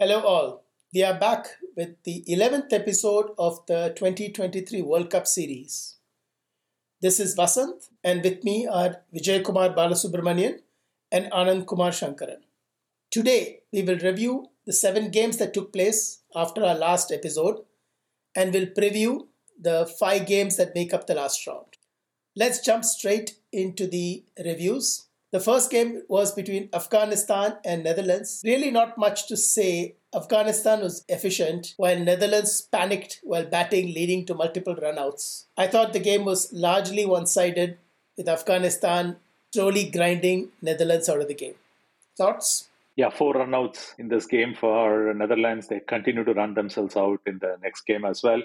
[0.00, 0.62] Hello, all.
[0.94, 5.96] We are back with the 11th episode of the 2023 World Cup series.
[7.02, 10.60] This is Vasant, and with me are Vijay Kumar Balasubramanian
[11.10, 12.42] and Anand Kumar Sankaran.
[13.10, 17.62] Today, we will review the seven games that took place after our last episode
[18.36, 19.26] and will preview
[19.60, 21.76] the five games that make up the last round.
[22.36, 25.07] Let's jump straight into the reviews.
[25.30, 28.40] The first game was between Afghanistan and Netherlands.
[28.44, 29.96] Really, not much to say.
[30.14, 35.44] Afghanistan was efficient, while Netherlands panicked while batting, leading to multiple runouts.
[35.56, 37.76] I thought the game was largely one sided,
[38.16, 39.16] with Afghanistan
[39.52, 41.54] slowly grinding Netherlands out of the game.
[42.16, 42.68] Thoughts?
[42.96, 45.68] Yeah, four runouts in this game for Netherlands.
[45.68, 48.42] They continue to run themselves out in the next game as well.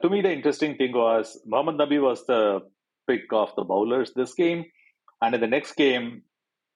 [0.00, 2.62] To me, the interesting thing was Mohammad Nabi was the
[3.06, 4.64] pick of the bowlers this game.
[5.22, 6.22] And in the next game,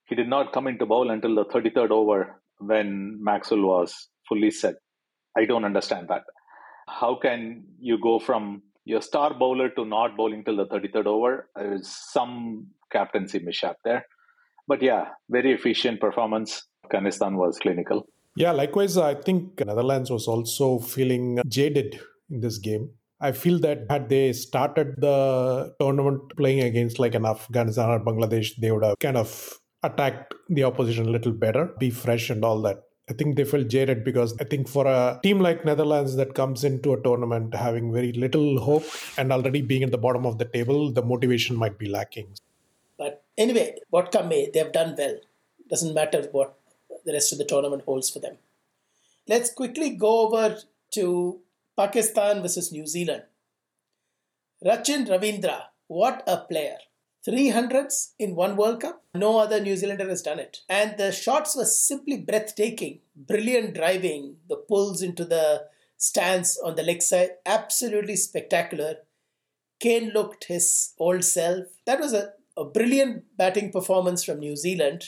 [0.06, 4.76] he did not come into bowl until the 33rd over when Maxwell was fully set.
[5.36, 6.22] I don't understand that.
[6.88, 11.48] How can you go from your star bowler to not bowling till the 33rd over?
[11.56, 14.06] There's some captaincy mishap there.
[14.68, 16.64] But yeah, very efficient performance.
[16.84, 18.06] Afghanistan was clinical.
[18.36, 22.00] Yeah, likewise, I think Netherlands was also feeling jaded
[22.30, 22.90] in this game.
[23.20, 28.56] I feel that had they started the tournament playing against like an Afghanistan or Bangladesh,
[28.56, 32.60] they would have kind of attacked the opposition a little better, be fresh and all
[32.62, 32.82] that.
[33.08, 36.64] I think they felt jaded because I think for a team like Netherlands that comes
[36.64, 38.84] into a tournament having very little hope
[39.16, 42.34] and already being at the bottom of the table, the motivation might be lacking.
[42.98, 45.18] But anyway, what come may, they have done well.
[45.70, 46.58] Doesn't matter what
[47.04, 48.38] the rest of the tournament holds for them.
[49.28, 50.58] Let's quickly go over
[50.94, 51.40] to
[51.76, 53.24] Pakistan versus New Zealand.
[54.64, 56.78] Rachin Ravindra, what a player.
[57.26, 59.02] 300s in one World Cup.
[59.14, 60.60] No other New Zealander has done it.
[60.68, 63.00] And the shots were simply breathtaking.
[63.16, 65.66] Brilliant driving, the pulls into the
[65.96, 68.96] stance on the leg side, absolutely spectacular.
[69.80, 71.66] Kane looked his old self.
[71.84, 75.04] That was a, a brilliant batting performance from New Zealand.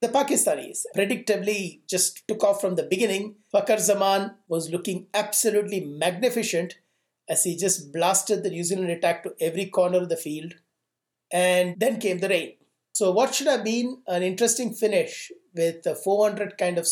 [0.00, 3.34] The Pakistanis predictably just took off from the beginning.
[3.52, 6.78] Fakhar Zaman was looking absolutely magnificent
[7.28, 10.54] as he just blasted the New Zealand attack to every corner of the field.
[11.30, 12.54] And then came the rain.
[12.92, 16.88] So, what should have been an interesting finish with a 400 kind of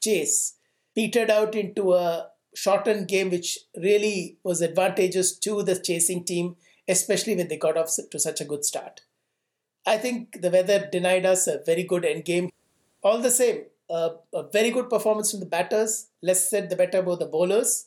[0.00, 0.54] chase
[0.94, 6.56] petered out into a shortened game, which really was advantageous to the chasing team,
[6.88, 9.02] especially when they got off to such a good start.
[9.88, 12.50] I think the weather denied us a very good end game.
[13.02, 16.08] All the same, uh, a very good performance from the batters.
[16.20, 17.86] Less said the better about the bowlers,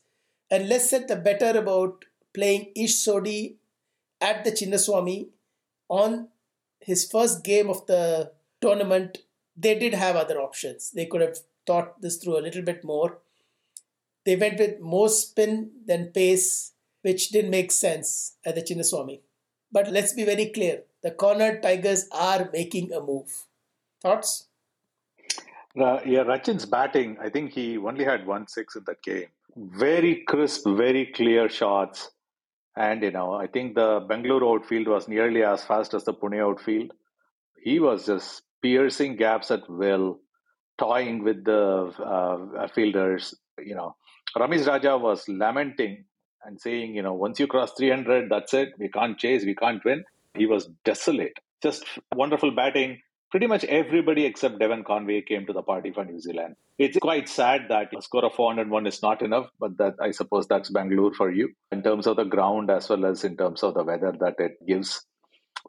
[0.50, 3.56] and less said the better about playing Ish Sodhi
[4.20, 5.28] at the Chinnaswamy
[5.90, 6.30] on
[6.80, 9.20] his first game of the tournament.
[9.56, 10.92] They did have other options.
[10.92, 13.20] They could have thought this through a little bit more.
[14.26, 16.74] They went with more spin than pace,
[17.04, 19.20] which didn't make sense at the Chinnaswamy.
[19.72, 23.46] But let's be very clear the cornered Tigers are making a move.
[24.02, 24.48] Thoughts?
[25.80, 29.28] Uh, yeah, Rachin's batting, I think he only had one six in that game.
[29.56, 32.12] Very crisp, very clear shots.
[32.76, 36.40] And, you know, I think the Bengaluru outfield was nearly as fast as the Pune
[36.42, 36.92] outfield.
[37.62, 40.20] He was just piercing gaps at will,
[40.78, 43.36] toying with the uh, fielders.
[43.60, 43.96] You know,
[44.38, 46.06] Ramiz Raja was lamenting
[46.46, 48.70] and saying, you know, once you cross 300, that's it.
[48.78, 50.04] We can't chase, we can't win.
[50.36, 51.38] He was desolate.
[51.62, 51.86] Just
[52.16, 53.02] wonderful batting.
[53.30, 56.56] Pretty much everybody except Devon Conway came to the party for New Zealand.
[56.78, 60.48] It's quite sad that a score of 401 is not enough, but that I suppose
[60.48, 63.76] that's Bangalore for you in terms of the ground as well as in terms of
[63.76, 65.06] the weather that it gives.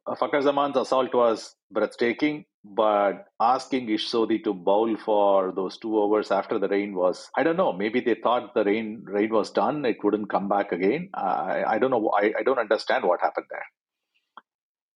[0.08, 6.30] Fakhar Zaman's assault was breathtaking, but asking Ish Sodhi to bowl for those two overs
[6.30, 9.84] after the rain was, I don't know, maybe they thought the rain rain was done,
[9.84, 11.10] it wouldn't come back again.
[11.14, 13.64] I, I don't know, I, I don't understand what happened there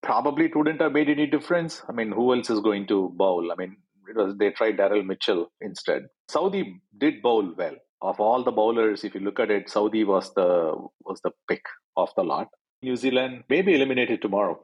[0.06, 1.82] probably it wouldn't have made any difference.
[1.88, 3.50] I mean, who else is going to bowl?
[3.52, 3.76] I mean,
[4.08, 6.06] it was they tried Daryl Mitchell instead.
[6.30, 7.76] Southee did bowl well.
[8.02, 10.50] Of all the bowlers, if you look at it, Southee was the
[11.04, 11.64] was the pick
[11.96, 12.48] of the lot.
[12.82, 14.60] New Zealand may be eliminated tomorrow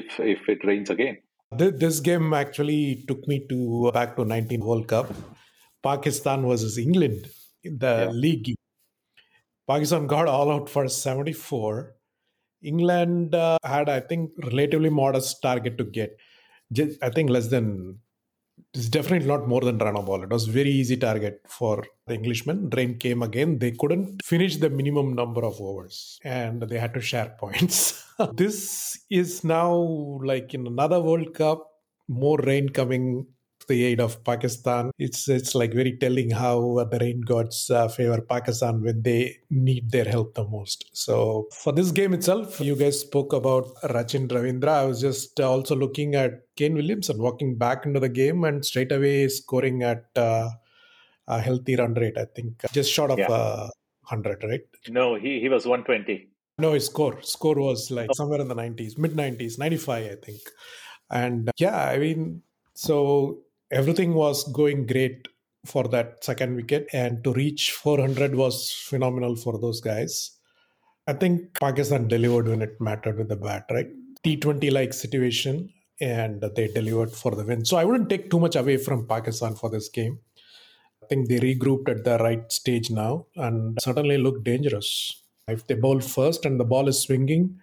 [0.00, 1.18] if if it rains again.
[1.56, 5.12] This game actually took me to back to 19 World Cup.
[5.82, 7.28] Pakistan versus England
[7.62, 8.10] in the yeah.
[8.10, 8.54] league.
[9.68, 11.94] Pakistan got all out for 74
[12.64, 16.16] England uh, had, I think, relatively modest target to get.
[16.72, 18.00] Just, I think less than.
[18.74, 20.24] It's definitely not more than run a ball.
[20.24, 22.70] It was very easy target for the Englishmen.
[22.70, 23.58] Rain came again.
[23.60, 28.04] They couldn't finish the minimum number of overs, and they had to share points.
[28.32, 29.72] this is now
[30.22, 31.70] like in another World Cup,
[32.08, 33.26] more rain coming
[33.66, 34.90] the aid of Pakistan.
[34.98, 39.90] It's it's like very telling how the rain gods uh, favor Pakistan when they need
[39.90, 40.90] their help the most.
[40.92, 44.68] So for this game itself, you guys spoke about Rachin Ravindra.
[44.68, 48.92] I was just also looking at Kane Williamson walking back into the game and straight
[48.92, 50.48] away scoring at uh,
[51.28, 52.18] a healthy run rate.
[52.18, 53.30] I think just short of yeah.
[53.30, 53.68] uh,
[54.08, 54.60] 100, right?
[54.88, 56.28] No, he he was 120.
[56.58, 60.40] No, his score score was like somewhere in the 90s, mid 90s, 95, I think.
[61.10, 62.42] And uh, yeah, I mean,
[62.74, 63.43] so
[63.74, 65.28] everything was going great
[65.66, 70.32] for that second wicket, and to reach 400 was phenomenal for those guys.
[71.06, 73.88] I think Pakistan delivered when it mattered with the bat, right?
[74.24, 77.64] T20 like situation, and they delivered for the win.
[77.64, 80.18] So I wouldn't take too much away from Pakistan for this game.
[81.02, 85.22] I think they regrouped at the right stage now and certainly look dangerous.
[85.46, 87.58] If they bowl first and the ball is swinging,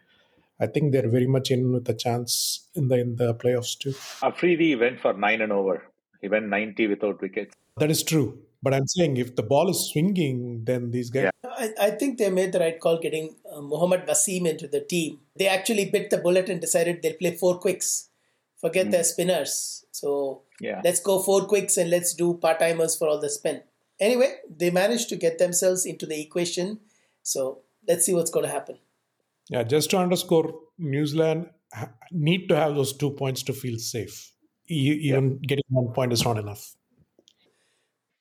[0.60, 3.96] I think they're very much in with a chance in the in the playoffs too.
[4.22, 5.91] Afridi went for nine and over.
[6.22, 7.56] He went 90 without wickets.
[7.78, 8.40] That is true.
[8.64, 11.32] But I'm saying if the ball is swinging, then these guys.
[11.44, 11.50] Yeah.
[11.50, 15.20] I, I think they made the right call getting uh, Mohammad Wasim into the team.
[15.36, 18.10] They actually bit the bullet and decided they'll play four quicks.
[18.60, 18.92] Forget mm.
[18.92, 19.86] their spinners.
[19.92, 20.82] So yeah.
[20.84, 23.62] let's go four quicks and let's do part timers for all the spin.
[24.00, 26.80] Anyway, they managed to get themselves into the equation.
[27.24, 28.78] So let's see what's going to happen.
[29.50, 31.50] Yeah, just to underscore, New Zealand
[32.12, 34.32] need to have those two points to feel safe.
[34.72, 35.48] You, even yeah.
[35.48, 36.76] getting one point is not enough.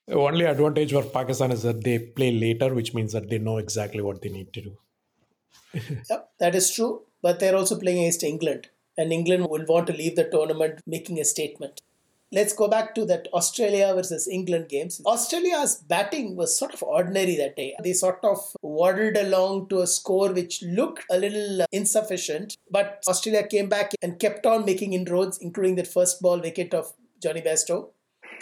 [0.06, 3.58] The only advantage for Pakistan is that they play later, which means that they know
[3.58, 4.78] exactly what they need to do.
[6.10, 7.02] yep, that is true.
[7.22, 8.68] But they're also playing against England,
[8.98, 11.80] and England will want to leave the tournament making a statement
[12.32, 15.00] let's go back to that Australia versus England games.
[15.04, 17.74] Australia's batting was sort of ordinary that day.
[17.82, 23.46] They sort of waddled along to a score which looked a little insufficient, but Australia
[23.46, 26.92] came back and kept on making inroads, including that first ball wicket of
[27.22, 27.90] Jonny Bairstow.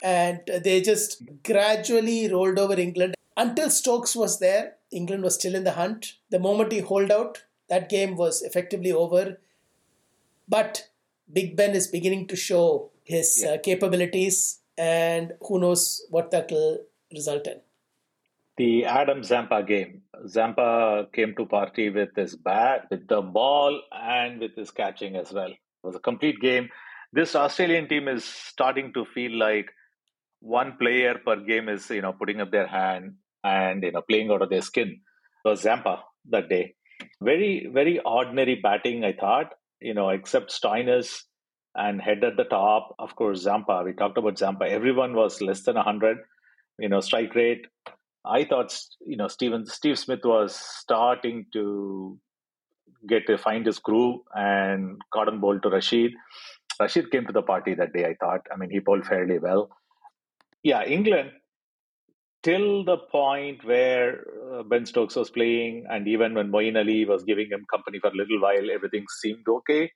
[0.02, 4.74] And they just gradually rolled over England until Stokes was there.
[4.92, 6.14] England was still in the hunt.
[6.30, 9.38] The moment he holed out, that game was effectively over.
[10.48, 10.88] But
[11.30, 13.52] Big Ben is beginning to show his yeah.
[13.52, 16.78] uh, capabilities, and who knows what that will
[17.12, 17.60] result in.
[18.58, 20.02] The Adam Zampa game.
[20.26, 25.32] Zampa came to party with his bat, with the ball, and with his catching as
[25.32, 25.50] well.
[25.50, 26.68] It was a complete game.
[27.12, 29.70] This Australian team is starting to feel like
[30.40, 33.14] one player per game is, you know, putting up their hand
[33.44, 34.88] and you know playing out of their skin.
[34.88, 36.74] It was Zampa that day.
[37.22, 39.52] Very, very ordinary batting, I thought.
[39.80, 41.22] You know, except Stoinis
[41.78, 42.94] and head at the top.
[42.98, 43.82] Of course, Zampa.
[43.84, 44.66] We talked about Zampa.
[44.68, 46.18] Everyone was less than 100,
[46.78, 47.66] you know, strike rate.
[48.24, 48.76] I thought,
[49.06, 52.18] you know, Steven, Steve Smith was starting to
[53.08, 56.12] get to find his groove and cotton ball to Rashid.
[56.80, 58.40] Rashid came to the party that day, I thought.
[58.52, 59.70] I mean, he bowled fairly well.
[60.64, 61.30] Yeah, England,
[62.42, 67.22] till the point where uh, Ben Stokes was playing, and even when Moeen Ali was
[67.22, 69.92] giving him company for a little while, everything seemed okay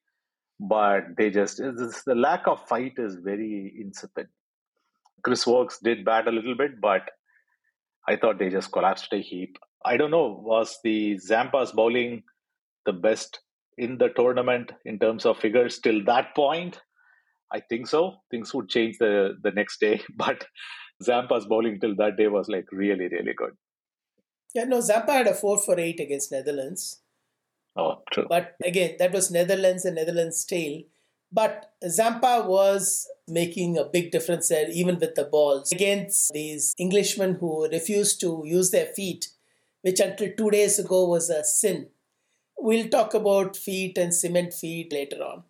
[0.61, 4.29] but they just the lack of fight is very insipid.
[5.23, 7.11] Chris Woakes did bat a little bit, but
[8.09, 9.59] I thought they just collapsed a heap.
[9.85, 12.23] I don't know, was the Zampa's bowling
[12.85, 13.41] the best
[13.79, 16.81] in the tournament in terms of figures till that point?
[17.53, 18.17] I think so.
[18.31, 20.45] Things would change the, the next day, but
[21.03, 23.53] Zampa's bowling till that day was like really, really good.
[24.55, 27.02] Yeah, no, Zampa had a 4 for 8 against Netherlands.
[27.77, 28.27] Oh, true.
[28.29, 30.83] But again, that was Netherlands and Netherlands tail.
[31.33, 37.37] But Zampa was making a big difference there, even with the balls, against these Englishmen
[37.37, 39.29] who refused to use their feet,
[39.81, 41.89] which until two days ago was a sin.
[42.59, 45.45] We'll talk about feet and cement feet later on.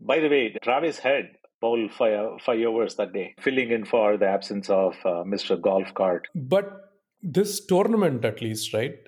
[0.00, 4.26] By the way, Travis had bowled five, five overs that day, filling in for the
[4.26, 5.60] absence of uh, Mr.
[5.60, 6.26] Golf Cart.
[6.34, 6.90] But
[7.22, 8.98] this tournament, at least, right?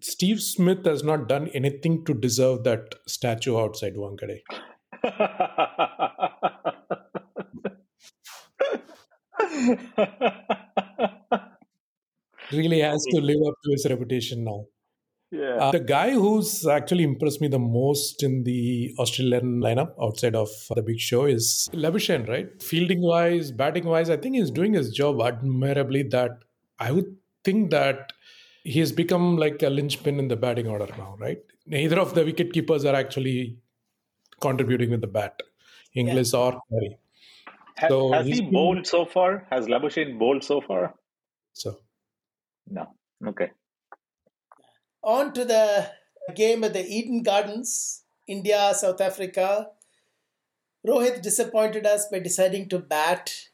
[0.00, 4.40] Steve Smith has not done anything to deserve that statue outside Wankhede.
[12.52, 14.64] really has to live up to his reputation now.
[15.30, 15.56] Yeah.
[15.56, 20.48] Uh, the guy who's actually impressed me the most in the Australian lineup outside of
[20.74, 22.48] the big show is Labuschagne, right?
[22.60, 26.02] Fielding wise, batting wise, I think he's doing his job admirably.
[26.02, 26.32] That
[26.80, 28.12] I would think that
[28.64, 31.42] he has become like a linchpin in the batting order now, right?
[31.66, 33.58] Neither of the wicket keepers are actually
[34.40, 35.40] contributing with the bat,
[35.94, 36.38] Inglis yeah.
[36.38, 36.98] or Carey.
[37.88, 39.46] so has he bowled so far?
[39.50, 40.94] Has Labuschagne bowled so far?
[41.52, 41.78] So,
[42.68, 42.94] no.
[43.26, 43.50] Okay.
[45.02, 45.90] On to the
[46.34, 49.68] game at the Eden Gardens, India, South Africa.
[50.86, 53.49] Rohit disappointed us by deciding to bat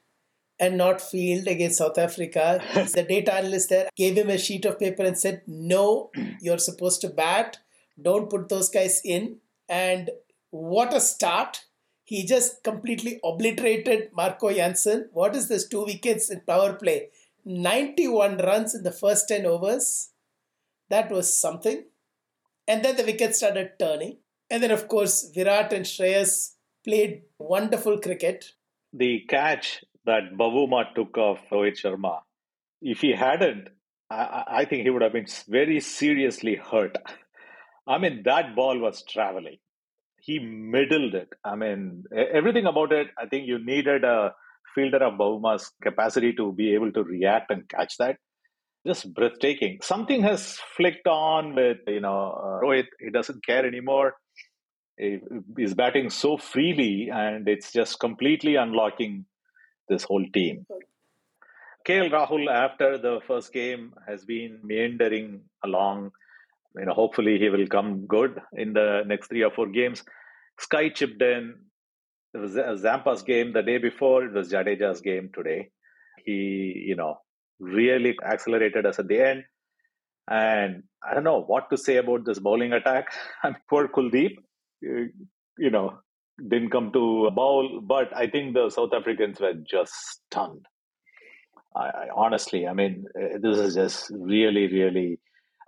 [0.59, 2.63] and not field against South Africa.
[2.95, 6.11] the data analyst there gave him a sheet of paper and said, No,
[6.41, 7.59] you're supposed to bat.
[8.01, 9.39] Don't put those guys in.
[9.69, 10.11] And
[10.51, 11.65] what a start.
[12.05, 15.09] He just completely obliterated Marco Jansen.
[15.13, 15.67] What is this?
[15.67, 17.09] Two wickets in power play.
[17.45, 20.11] 91 runs in the first 10 overs.
[20.89, 21.85] That was something.
[22.69, 24.19] And then the wickets started turning.
[24.51, 28.53] And then, of course, Virat and Shreyas played wonderful cricket.
[28.93, 32.21] The catch that Bavuma took of Rohit Sharma,
[32.83, 33.69] if he hadn't,
[34.11, 36.97] I, I think he would have been very seriously hurt.
[37.87, 39.59] I mean, that ball was traveling.
[40.21, 41.29] He middled it.
[41.45, 44.35] I mean, everything about it, I think you needed a
[44.75, 48.17] fielder of Bavuma's capacity to be able to react and catch that.
[48.87, 49.81] Just breathtaking.
[49.83, 52.87] Something has flicked on with, you know, uh, Rohit.
[53.01, 54.15] He doesn't care anymore
[54.99, 55.19] He
[55.59, 59.27] is batting so freely and it's just completely unlocking
[59.89, 60.67] this whole team.
[61.87, 66.11] KL Rahul, after the first game, has been meandering along.
[66.77, 70.03] You know, hopefully he will come good in the next three or four games.
[70.59, 71.55] Sky chipped in.
[72.35, 74.25] It was Zampa's game the day before.
[74.25, 75.71] It was Jadeja's game today.
[76.25, 77.19] He, you know,
[77.61, 79.45] really accelerated us at the end.
[80.29, 83.13] And I don't know what to say about this bowling attack.
[83.43, 84.37] I mean, poor Kuldeep.
[84.85, 85.07] Uh,
[85.59, 85.99] you know,
[86.39, 90.67] didn't come to bowl, but I think the South Africans were just stunned.
[91.75, 95.19] I, I, honestly, I mean, uh, this is just really, really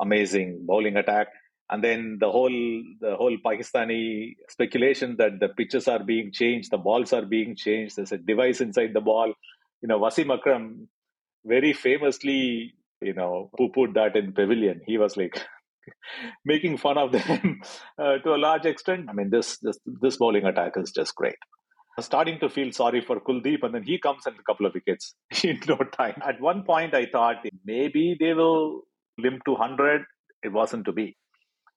[0.01, 1.29] amazing bowling attack.
[1.71, 6.79] And then the whole the whole Pakistani speculation that the pitches are being changed, the
[6.79, 7.97] balls are being changed.
[7.97, 9.35] There's a device inside the ball.
[9.83, 10.89] You know, Wasim Akram
[11.45, 14.81] very famously, you know, put that in pavilion.
[14.87, 15.45] He was like,
[16.45, 17.61] making fun of them
[17.99, 19.07] uh, to a large extent.
[19.09, 21.37] I mean, this, this this bowling attack is just great.
[22.01, 25.15] Starting to feel sorry for Kuldeep, and then he comes in a couple of wickets
[25.43, 26.15] in no time.
[26.25, 28.83] At one point, I thought maybe they will
[29.19, 30.03] limp to 100.
[30.45, 31.17] It wasn't to be.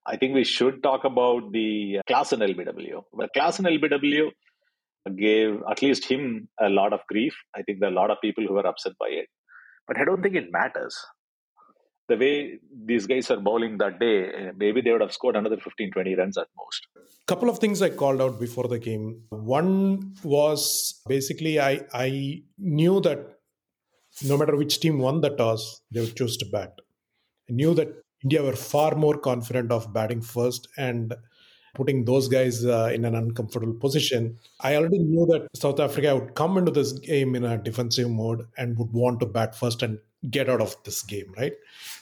[0.05, 3.01] I think we should talk about the Klaasen LBW.
[3.13, 4.29] The Klaasen LBW
[5.17, 7.35] gave at least him a lot of grief.
[7.55, 9.27] I think there are a lot of people who were upset by it.
[9.87, 10.95] But I don't think it matters
[12.11, 12.59] the way
[12.91, 16.15] these guys are bowling that day, eh, maybe they would have scored another 15, 20
[16.15, 16.87] runs at most.
[17.27, 19.05] Couple of things I called out before the game.
[19.29, 22.09] One was basically I I
[22.57, 23.21] knew that
[24.31, 26.73] no matter which team won the toss, they would choose to bat.
[27.49, 27.89] I knew that
[28.23, 31.13] India were far more confident of batting first and
[31.73, 34.37] putting those guys uh, in an uncomfortable position.
[34.59, 38.41] I already knew that South Africa would come into this game in a defensive mode
[38.57, 39.99] and would want to bat first and
[40.29, 41.53] get out of this game, right?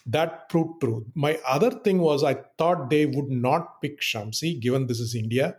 [0.06, 1.06] That proved true.
[1.16, 5.56] My other thing was I thought they would not pick Shamsi, given this is India,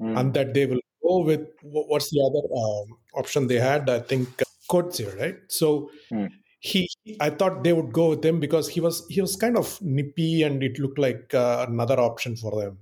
[0.00, 0.18] mm.
[0.18, 3.88] and that they will go with what's the other um, option they had?
[3.88, 4.28] I think
[4.70, 5.36] Coetzee, right?
[5.48, 6.30] So mm.
[6.60, 6.90] he,
[7.20, 10.42] I thought they would go with him because he was he was kind of nippy
[10.42, 12.78] and it looked like uh, another option for them.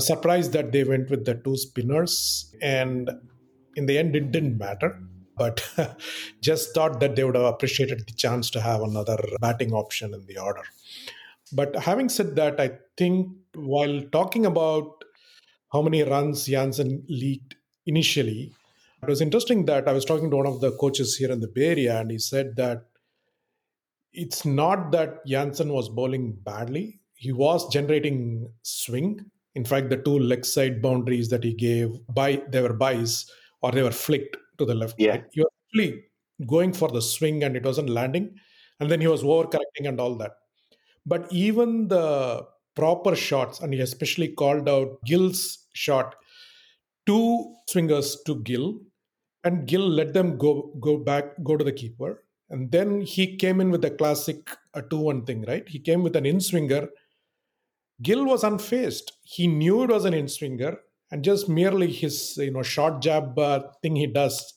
[0.00, 3.10] Surprised that they went with the two spinners, and
[3.76, 5.00] in the end, it didn't matter
[5.36, 5.68] but
[6.40, 10.24] just thought that they would have appreciated the chance to have another batting option in
[10.26, 10.62] the order.
[11.52, 15.04] But having said that, I think while talking about
[15.72, 17.54] how many runs Jansen leaked
[17.86, 18.52] initially,
[19.02, 21.48] it was interesting that I was talking to one of the coaches here in the
[21.48, 22.86] Bay Area, and he said that
[24.12, 27.00] it's not that Jansen was bowling badly.
[27.14, 29.20] He was generating swing.
[29.54, 33.30] In fact, the two leg side boundaries that he gave by they were buys
[33.62, 34.94] or they were flicked to the left.
[34.98, 35.10] Yeah.
[35.10, 35.24] Right?
[35.36, 36.04] Was actually
[36.46, 38.34] going for the swing and it wasn't landing.
[38.80, 40.32] And then he was overcorrecting and all that.
[41.06, 46.14] But even the proper shots, and he especially called out Gill's shot,
[47.06, 48.80] two swingers to Gill,
[49.44, 52.24] and Gill let them go go back, go to the keeper.
[52.50, 55.68] And then he came in with the classic a 2 1 thing, right?
[55.68, 56.88] He came with an in swinger.
[58.02, 59.12] Gill was unfazed.
[59.22, 60.78] He knew it was an in swinger
[61.10, 64.54] and just merely his you know short jab uh, thing he does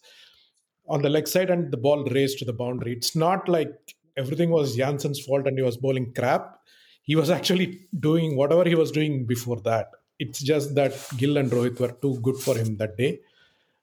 [0.88, 2.94] on the leg side and the ball raised to the boundary.
[2.94, 6.60] It's not like everything was Jansen's fault and he was bowling crap.
[7.04, 9.92] He was actually doing whatever he was doing before that.
[10.18, 13.20] It's just that Gill and Rohit were too good for him that day.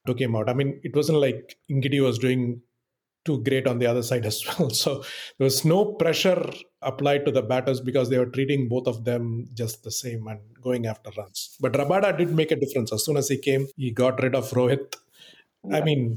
[0.05, 0.49] Took him out.
[0.49, 2.61] I mean, it wasn't like Ngidi was doing
[3.27, 4.71] too great on the other side as well.
[4.83, 5.03] So
[5.39, 6.43] there was no pressure
[6.83, 10.41] applied to the batters because they were treating both of them just the same and
[10.63, 11.57] going after runs.
[11.61, 12.93] But Rabada did make a difference.
[12.93, 14.97] As soon as he came, he got rid of Rohit.
[15.65, 15.79] Yeah.
[15.79, 16.17] I mean,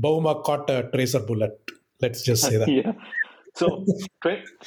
[0.00, 1.58] Bavuma caught a tracer bullet.
[2.00, 2.68] Let's just say that.
[2.80, 2.92] yeah.
[3.54, 3.84] So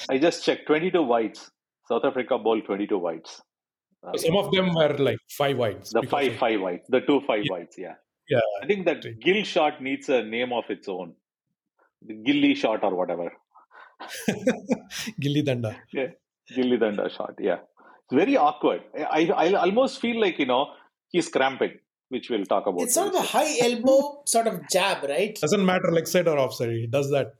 [0.09, 1.51] I just checked 22 wides.
[1.87, 3.41] South Africa bowled 22 wides.
[4.03, 5.89] Uh, Some of them were like five wides.
[5.89, 6.85] The five, five wides.
[6.87, 7.51] The two five yeah.
[7.51, 7.95] wides, yeah.
[8.29, 8.39] Yeah.
[8.63, 11.15] I think that Gill shot needs a name of its own
[12.01, 13.31] the gilly shot or whatever.
[15.19, 15.75] Gilly Danda.
[15.91, 16.07] Yeah,
[16.55, 17.35] gilly danda shot.
[17.39, 17.59] Yeah,
[18.05, 18.81] it's very awkward.
[18.95, 20.73] I I almost feel like you know
[21.09, 21.73] he's cramping,
[22.09, 22.81] which we'll talk about.
[22.81, 25.37] It's sort of a high elbow sort of jab, right?
[25.39, 26.71] Doesn't matter like side or off offside.
[26.71, 27.35] He does that.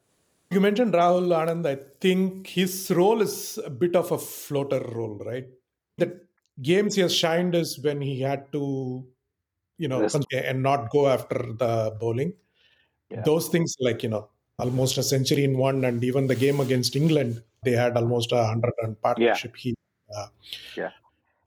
[0.51, 1.66] You mentioned Rahul Anand.
[1.68, 5.48] I think his role is a bit of a floater role, right?
[5.98, 6.20] The
[6.62, 9.06] games he has shined is when he had to,
[9.78, 10.16] you know, Yes.
[10.34, 12.34] and not go after the bowling.
[13.12, 13.22] Yeah.
[13.22, 16.96] Those things, like you know, almost a century in one, and even the game against
[16.96, 19.56] England, they had almost a hundred run partnership.
[19.56, 19.75] He,
[20.16, 20.28] uh,
[20.78, 20.92] Yeah.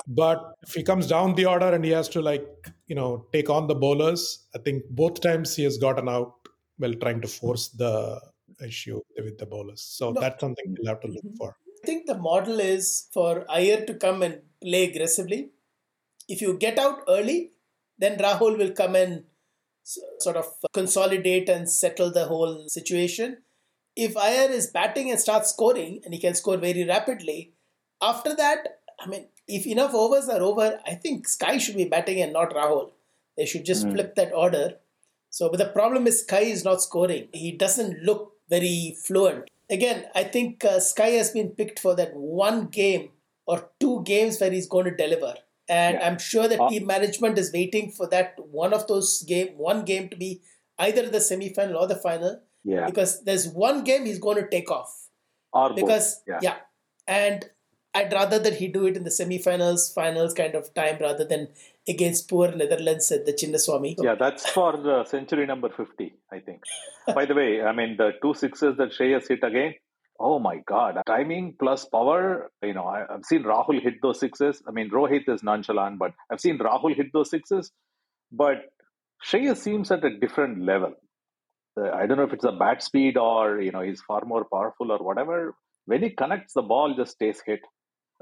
[0.09, 2.47] But if he comes down the order and he has to like
[2.89, 4.23] you know take on the bowlers,
[4.55, 6.35] I think both times he has gotten out
[6.79, 8.21] while trying to force the
[8.65, 9.81] issue with the bowlers.
[9.81, 10.21] So No.
[10.21, 11.57] that's something we'll have to look for.
[11.83, 15.51] I think the model is for Iyer to come and play aggressively.
[16.29, 17.53] If you get out early,
[17.99, 19.25] then Rahul will come and s-
[19.85, 23.39] sort of consolidate and settle the whole situation.
[23.97, 27.53] If Iyer is batting and starts scoring, and he can score very rapidly,
[28.01, 32.21] after that, I mean, if enough overs are over, I think Sky should be batting
[32.23, 32.93] and not Rahul.
[33.37, 33.93] They should just Mm.
[33.93, 34.79] flip that order.
[35.31, 37.29] So, but the problem is Sky is not scoring.
[37.33, 39.49] He doesn't look very fluent.
[39.71, 43.11] Again, I think uh, Sky has been picked for that one game
[43.47, 45.35] or two games where he's going to deliver.
[45.73, 46.07] And Yeah.
[46.07, 49.85] I'm sure that Uh, team management is waiting for that one of those game, one
[49.91, 50.31] game to be
[50.87, 54.71] either the semi-final or the final, yeah, because there's one game he's going to take
[54.71, 54.93] off
[55.53, 56.41] or because yeah.
[56.43, 56.57] yeah.
[57.07, 57.51] and
[57.95, 61.49] I'd rather that he do it in the semi-finals, finals kind of time rather than
[61.87, 63.97] against poor Netherlands at the Chinnaswamy.
[64.03, 66.63] Yeah, that's for the century number 50, I think.
[67.15, 69.75] By the way, I mean, the two sixes that Shreyas hit again,
[70.19, 72.51] oh my God, timing plus power.
[72.63, 74.63] You know, I, I've seen Rahul hit those sixes.
[74.67, 77.73] I mean, Rohit is nonchalant, but I've seen Rahul hit those sixes.
[78.31, 78.63] But
[79.25, 80.95] Shreyas seems at a different level.
[81.79, 84.47] Uh, I don't know if it's a bat speed or, you know, he's far more
[84.53, 85.55] powerful or whatever.
[85.87, 87.61] When he connects, the ball just stays hit.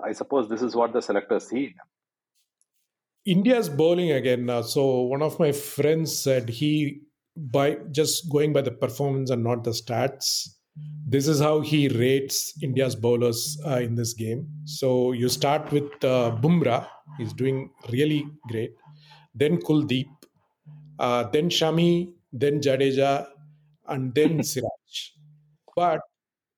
[0.02, 1.75] I suppose this is what the selectors see.
[3.26, 4.49] India's bowling again.
[4.49, 7.02] Uh, so one of my friends said he
[7.36, 10.49] by just going by the performance and not the stats.
[11.06, 14.49] This is how he rates India's bowlers uh, in this game.
[14.65, 16.87] So you start with uh, Bumrah,
[17.19, 18.75] he's doing really great.
[19.35, 20.06] Then Kuldeep,
[20.99, 23.26] uh, then Shami, then Jadeja,
[23.89, 25.11] and then Siraj.
[25.75, 26.00] But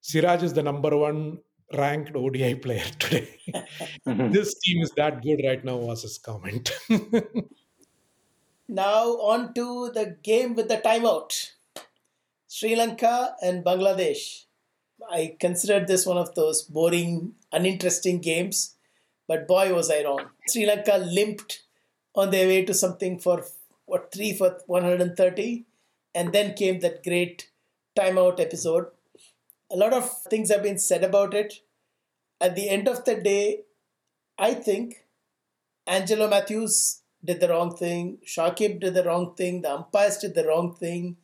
[0.03, 1.39] Siraj is the number one
[1.73, 3.29] ranked ODI player today.
[4.05, 6.71] this team is that good right now, was his comment.
[8.73, 11.51] Now on to the game with the timeout.
[12.55, 14.45] Sri Lanka and Bangladesh.
[15.11, 18.77] I considered this one of those boring, uninteresting games,
[19.27, 20.27] but boy was I wrong.
[20.47, 21.63] Sri Lanka limped
[22.15, 23.47] on their way to something for
[23.87, 25.65] what three for 130,
[26.15, 27.49] and then came that great
[27.99, 28.89] timeout episode.
[29.71, 31.55] A lot of things have been said about it.
[32.39, 33.63] At the end of the day,
[34.39, 35.07] I think
[35.87, 38.19] Angelo Mathews did the wrong thing.
[38.27, 39.63] Shakib did the wrong thing.
[39.63, 41.17] The umpires did the wrong thing.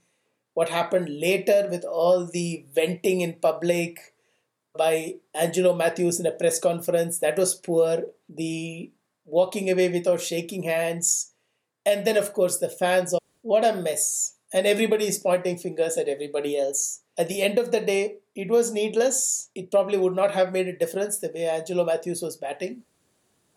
[0.59, 4.15] What happened later with all the venting in public
[4.77, 8.07] by Angelo Mathews in a press conference, that was poor.
[8.29, 8.91] The
[9.25, 11.33] walking away without shaking hands.
[11.87, 13.15] And then, of course, the fans.
[13.15, 14.35] Of, What a mess.
[14.53, 17.03] And everybody is pointing fingers at everybody else.
[17.17, 19.51] At the end of the day, it was needless.
[19.55, 22.83] It probably would not have made a difference the way Angelo Mathews was batting.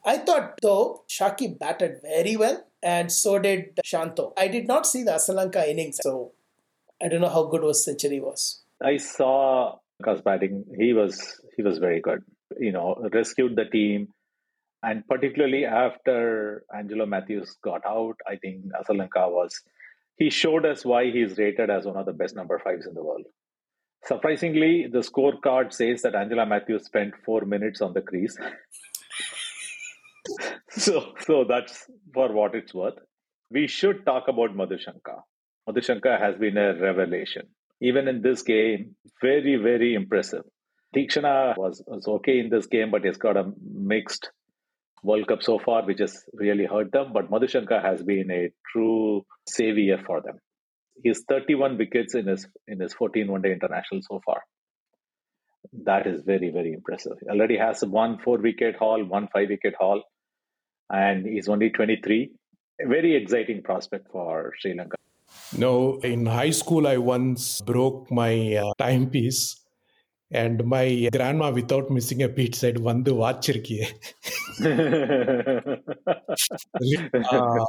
[0.05, 4.33] I thought, though, Shakib batted very well, and so did Shanto.
[4.37, 6.33] I did not see the Asalanka innings, so
[7.03, 8.61] I don't know how good was century was.
[8.83, 10.65] I saw Gus batting.
[10.77, 12.23] He was he was very good.
[12.59, 14.09] You know, rescued the team,
[14.83, 19.61] and particularly after Angelo Mathews got out, I think Asalanka was.
[20.17, 23.03] He showed us why he's rated as one of the best number fives in the
[23.03, 23.25] world.
[24.05, 28.37] Surprisingly, the scorecard says that Angela Mathews spent four minutes on the crease.
[30.69, 32.97] so, so that's for what it's worth.
[33.51, 35.21] We should talk about Madhushanka.
[35.67, 37.47] Madhushanka has been a revelation.
[37.81, 40.43] Even in this game, very, very impressive.
[40.95, 44.29] Theekshana was, was okay in this game, but he's got a mixed
[45.03, 47.11] World Cup so far, which has really hurt them.
[47.13, 50.39] But Madhushanka has been a true savior for them.
[51.03, 54.41] He's 31 wickets in his in his 14 one day international so far.
[55.85, 57.13] That is very, very impressive.
[57.21, 60.03] He already has one four wicket haul, one five wicket haul,
[60.89, 62.31] and he's only 23.
[62.83, 64.97] A very exciting prospect for Sri Lanka.
[65.57, 69.57] No, in high school, I once broke my uh, timepiece,
[70.31, 73.91] and my grandma, without missing a beat, said, Vandu vachirkiye.
[77.31, 77.65] uh,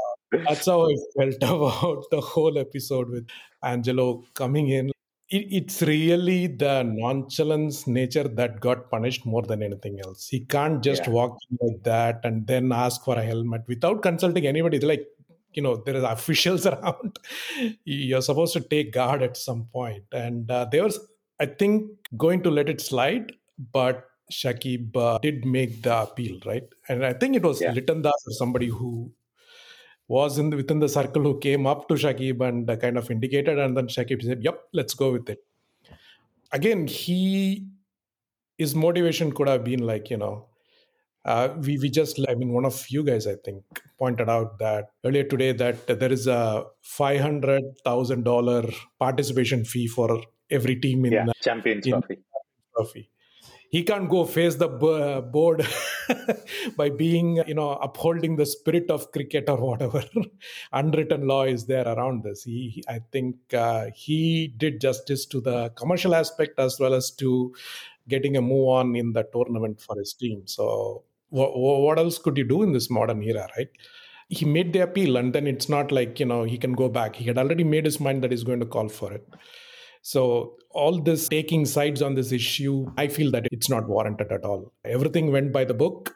[0.47, 3.29] that's how I felt about the whole episode with
[3.63, 4.93] Angelo coming in.
[5.35, 10.29] it's really the nonchalance nature that got punished more than anything else.
[10.29, 11.11] He can't just yeah.
[11.11, 14.79] walk like that and then ask for a helmet without consulting anybody.
[14.79, 15.07] Like,
[15.55, 17.19] you know, there are officials around.
[17.85, 19.69] You're supposed to take guard at some.
[20.13, 20.99] And uh, there was,
[21.41, 23.33] I think, going to let it slide,
[23.73, 26.65] but Shakib uh, did make the appeal, right?
[26.89, 27.73] And I think it was yeah.
[27.73, 29.13] Litton Das or somebody who
[30.09, 33.11] was in the, within the circle who came up to Shakib and uh, kind of
[33.11, 35.45] indicated, and then Shakib said, "Yep, let's go with it."
[36.53, 37.67] Again, he
[38.59, 40.47] his motivation could have been like you know,
[41.25, 43.65] uh, we we just I mean one of you guys I think
[43.99, 48.65] pointed out that earlier today that there is a five hundred thousand dollar
[48.99, 52.19] participation fee for every team in yeah, Champions in Trophy.
[52.75, 53.09] Trophy.
[53.71, 55.67] He can't go face the board
[56.77, 60.03] by being you know upholding the spirit of cricket or whatever.
[60.73, 62.43] Unwritten law is there around this.
[62.43, 67.55] He i think uh, he did justice to the commercial aspect as well as to
[68.09, 70.43] getting a move on in the tournament for his team.
[70.47, 73.69] So what, what else could you do in this modern era right
[74.29, 77.17] he made the appeal and then it's not like you know he can go back
[77.17, 79.27] he had already made his mind that he's going to call for it
[80.03, 84.45] so, all this taking sides on this issue, I feel that it's not warranted at
[84.45, 84.73] all.
[84.85, 86.15] Everything went by the book,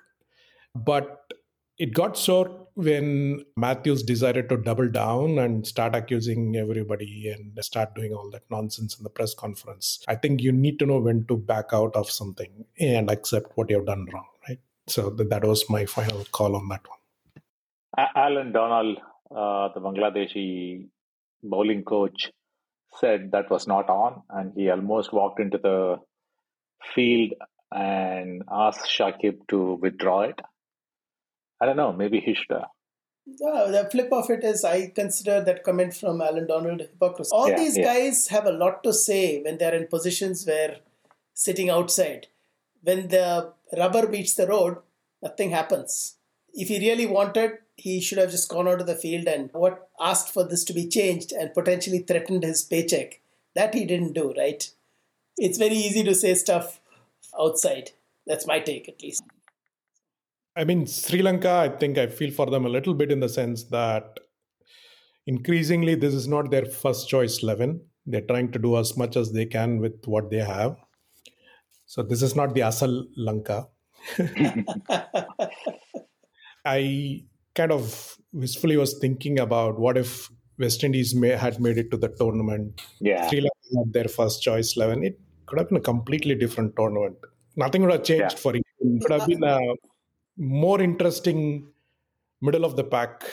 [0.74, 1.33] but
[1.79, 7.94] it got short when Mathews decided to double down and start accusing everybody and start
[7.94, 10.02] doing all that nonsense in the press conference.
[10.09, 13.70] I think you need to know when to back out of something and accept what
[13.70, 14.26] you've done wrong?
[14.88, 18.09] So that was my final call on that one.
[18.14, 18.99] Allan Donald,
[19.31, 20.87] uh, the Bangladeshi
[21.42, 22.31] bowling coach,
[23.01, 25.96] said that was not on, and he almost walked into the
[26.94, 27.33] field
[27.72, 30.40] and asked Shakib to withdraw it.
[31.61, 32.68] I don't know, maybe he should have.
[33.27, 37.31] No, the flip of it is I consider that comment from Allan Donald hypocrisy.
[37.33, 37.85] All yeah, these yeah.
[37.85, 40.77] guys have a lot to say when they're in positions where
[41.35, 42.29] sitting outside.
[42.83, 44.79] When the rubber meets the road,
[45.22, 46.16] nothing happens.
[46.52, 49.90] If he really wanted, he should have just gone out of the field and what
[50.00, 53.20] asked for this to be changed and potentially threatened his paycheck.
[53.55, 54.68] That he didn't do, right?
[55.37, 56.81] It's very easy to say stuff
[57.38, 57.90] outside.
[58.26, 59.22] That's my take, at least.
[60.57, 63.29] I mean, Sri Lanka, I think I feel for them a little bit in the
[63.29, 64.18] sense that
[65.26, 67.83] increasingly this is not their first choice 11.
[68.07, 70.76] They're trying to do as much as they can with what they have.
[71.87, 73.68] So this is not the Asal Lanka.
[76.64, 81.90] I kind of wistfully was thinking about what if West Indies may, had made it
[81.92, 82.83] to the tournament.
[83.01, 83.29] Yeah.
[83.29, 85.05] Sri Lanka had their first choice 11.
[85.05, 87.16] It could have been a completely different tournament.
[87.57, 88.42] Nothing would have changed yeah.
[88.42, 88.62] for it.
[88.81, 89.59] It could have been a
[90.37, 91.68] more interesting
[92.40, 93.25] middle of the pack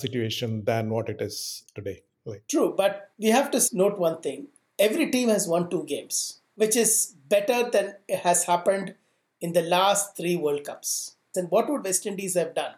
[0.00, 2.02] situation than what it is today.
[2.24, 2.44] Like.
[2.48, 4.48] True, but we have to note one thing.
[4.78, 8.94] Every team has won two games, which is better than has happened
[9.40, 11.16] in the last three World Cups.
[11.34, 12.74] Then what would West Indies have done?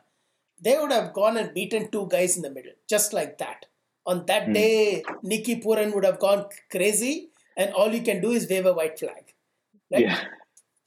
[0.60, 3.66] they would have gone and beaten two guys in the middle, just like that.
[4.06, 4.54] On that mm.
[4.54, 8.72] day, Nicky Pooran would have gone crazy, and all you can do is wave a
[8.72, 9.34] white flag.
[9.90, 10.02] Right?
[10.02, 10.20] Yeah.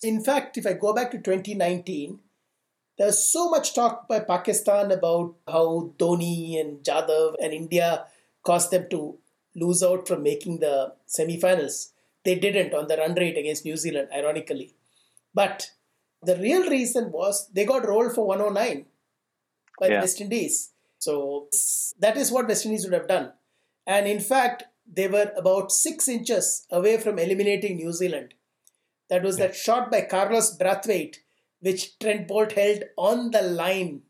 [0.02, 2.20] In fact, if I go back to 2019,
[2.98, 8.06] there's so much talk by Pakistan about how Dhoni and Jadhav and India
[8.46, 9.18] caused them to
[9.56, 11.93] lose out from making the semi-finals.
[12.24, 14.74] They didn't on the run rate against New Zealand, ironically.
[15.34, 15.72] But
[16.22, 18.86] the real reason was they got rolled for 109
[19.80, 20.02] by yeah.
[20.02, 20.72] West Indies.
[21.00, 21.50] So
[22.00, 23.34] that is what West Indies would have done.
[23.86, 28.34] And in fact, they were about six inches away from eliminating New Zealand.
[29.10, 29.48] That was yeah.
[29.48, 31.18] that shot by Carlos Brathwaite,
[31.60, 34.04] which Trent Boult held on the line.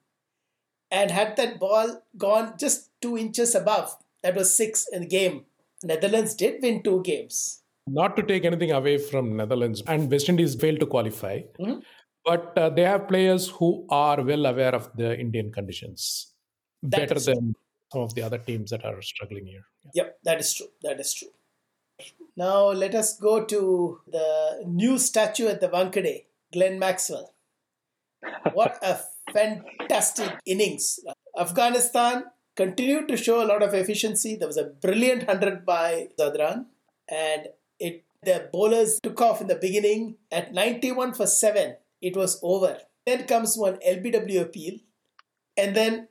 [0.92, 5.46] And had that ball gone just two inches above, that was six in the game.
[5.84, 7.63] Netherlands did win two games.
[7.86, 11.42] Not to take anything away from Netherlands, and West Indies failed to qualify.
[11.60, 11.80] Mm-hmm
[12.26, 16.34] but uh, they have players who are well aware of the Indian conditions
[16.82, 17.56] that better than
[17.92, 19.66] some of the other teams that are struggling here.
[19.94, 20.04] Yeah.
[20.04, 20.68] Yep, that is true.
[20.84, 21.30] That is true.
[22.36, 27.34] Now let us go to the new statue at the Wankhede, Glenn Maxwell.
[28.54, 29.00] What a
[29.32, 31.00] fantastic innings!
[31.38, 32.24] Afghanistan
[32.56, 34.36] continued to show a lot of efficiency.
[34.36, 36.68] There was a brilliant hundred by Zadran,
[37.10, 37.48] and
[37.90, 42.78] it the bowlers took off in the beginning at 91 for 7 it was over.
[43.06, 44.80] Then comes one LBW appeal,
[45.58, 46.08] and then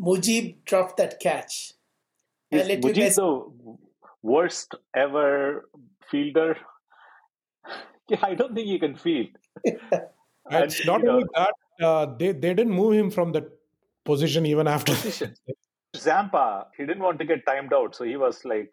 [0.00, 1.74] Mujib dropped that catch.
[2.50, 3.76] Is Mujib the
[4.22, 5.68] worst ever
[6.10, 6.56] fielder?
[8.08, 9.28] yeah, I don't think he can field.
[10.50, 13.50] and, not only that, uh, they, they didn't move him from the
[14.04, 14.94] position even after.
[14.94, 15.34] Position.
[15.96, 18.70] Zampa, he didn't want to get timed out, so he was like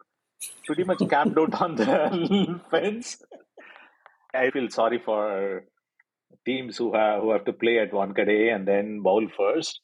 [0.66, 3.22] pretty much camped out on the fence.
[4.34, 5.64] I feel sorry for
[6.46, 9.80] teams who have who have to play at one Wankhede and then bowl first.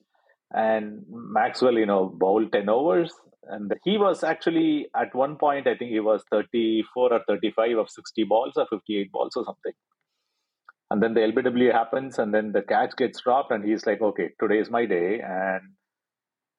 [0.53, 3.12] And Maxwell, you know, bowled ten overs,
[3.49, 7.90] and he was actually at one point, I think he was thirty-four or thirty-five of
[7.90, 9.73] sixty balls or fifty-eight balls or something.
[10.88, 14.31] And then the LBW happens, and then the catch gets dropped, and he's like, "Okay,
[14.40, 15.62] today is my day," and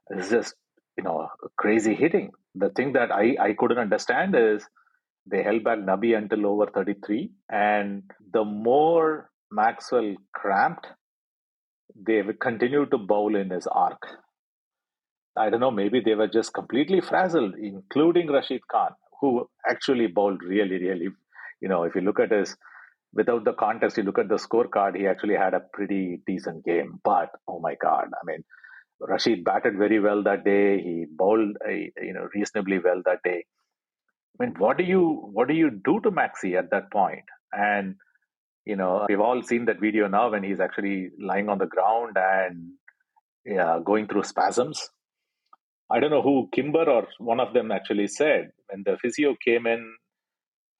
[0.10, 0.54] it's just
[0.98, 2.32] you know crazy hitting.
[2.56, 4.68] The thing that I I couldn't understand is
[5.26, 10.88] they held back Nabi until over 33, and the more Maxwell cramped,
[11.96, 14.02] they continued to bowl in his arc.
[15.38, 20.42] I don't know, maybe they were just completely frazzled, including Rashid Khan, who actually bowled
[20.44, 21.10] really, really.
[21.62, 22.56] You know, if you look at his,
[23.14, 27.00] without the contest, you look at the scorecard, he actually had a pretty decent game.
[27.04, 28.44] But oh my God, I mean,
[29.00, 30.82] Rashid batted very well that day.
[30.82, 33.46] He bowled, uh, you know, reasonably well that day.
[34.40, 37.26] I mean, what do you what do you do to Maxi at that point?
[37.52, 37.96] And
[38.66, 42.18] you know, we've all seen that video now when he's actually lying on the ground
[42.18, 42.74] and
[43.46, 44.90] yeah, going through spasms.
[45.90, 49.66] I don't know who Kimber or one of them actually said when the physio came
[49.66, 49.96] in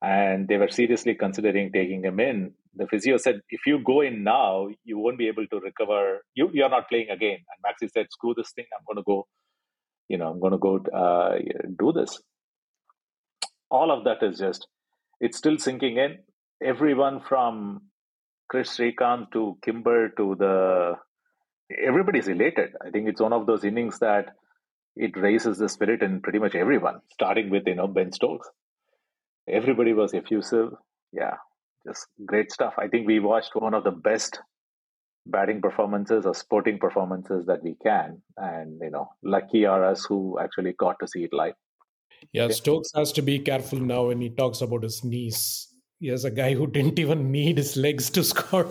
[0.02, 2.54] and they were seriously considering taking him in.
[2.78, 6.22] The physio said, "If you go in now, you won't be able to recover.
[6.36, 8.66] You you're not playing again." And Maxi said, "Screw this thing.
[8.78, 9.28] I'm going to go.
[10.10, 11.38] You know, I'm going to go uh,
[11.80, 12.22] do this."
[13.72, 14.68] All of that is just
[15.22, 16.20] it's still sinking in
[16.64, 17.82] everyone from
[18.50, 20.96] Kris Srikkanth to Kimber to the
[21.88, 22.72] everybody's elated.
[22.86, 24.30] I think it's one of those innings that
[24.96, 28.50] it raises the spirit in pretty much everyone, starting with you know Ben Stokes.
[29.50, 30.70] Everybody was effusive.
[31.14, 31.36] Yeah,
[31.88, 32.74] just great stuff.
[32.78, 34.40] I think we watched one of the best
[35.26, 40.38] batting performances or sporting performances that we can, and you know, lucky are us who
[40.40, 41.54] actually got to see it live.
[42.34, 45.68] Yeah, Stokes has to be careful now when he talks about his knees
[46.00, 48.68] he has a guy who didn't even need his legs to score.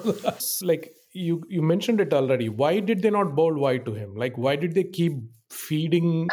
[0.62, 2.48] like you, you mentioned it already.
[2.48, 4.14] Why did they not bowl wide to him?
[4.14, 5.14] Like why did they keep
[5.50, 6.28] feeding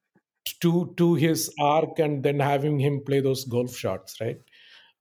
[0.60, 4.20] to to his arc and then having him play those golf shots?
[4.20, 4.38] Right.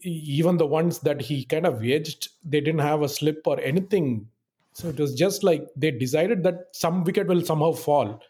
[0.01, 4.27] Even the ones that he kind of edged, they didn't have a slip or anything.
[4.73, 8.21] So it was just like they decided that some wicket will somehow fall,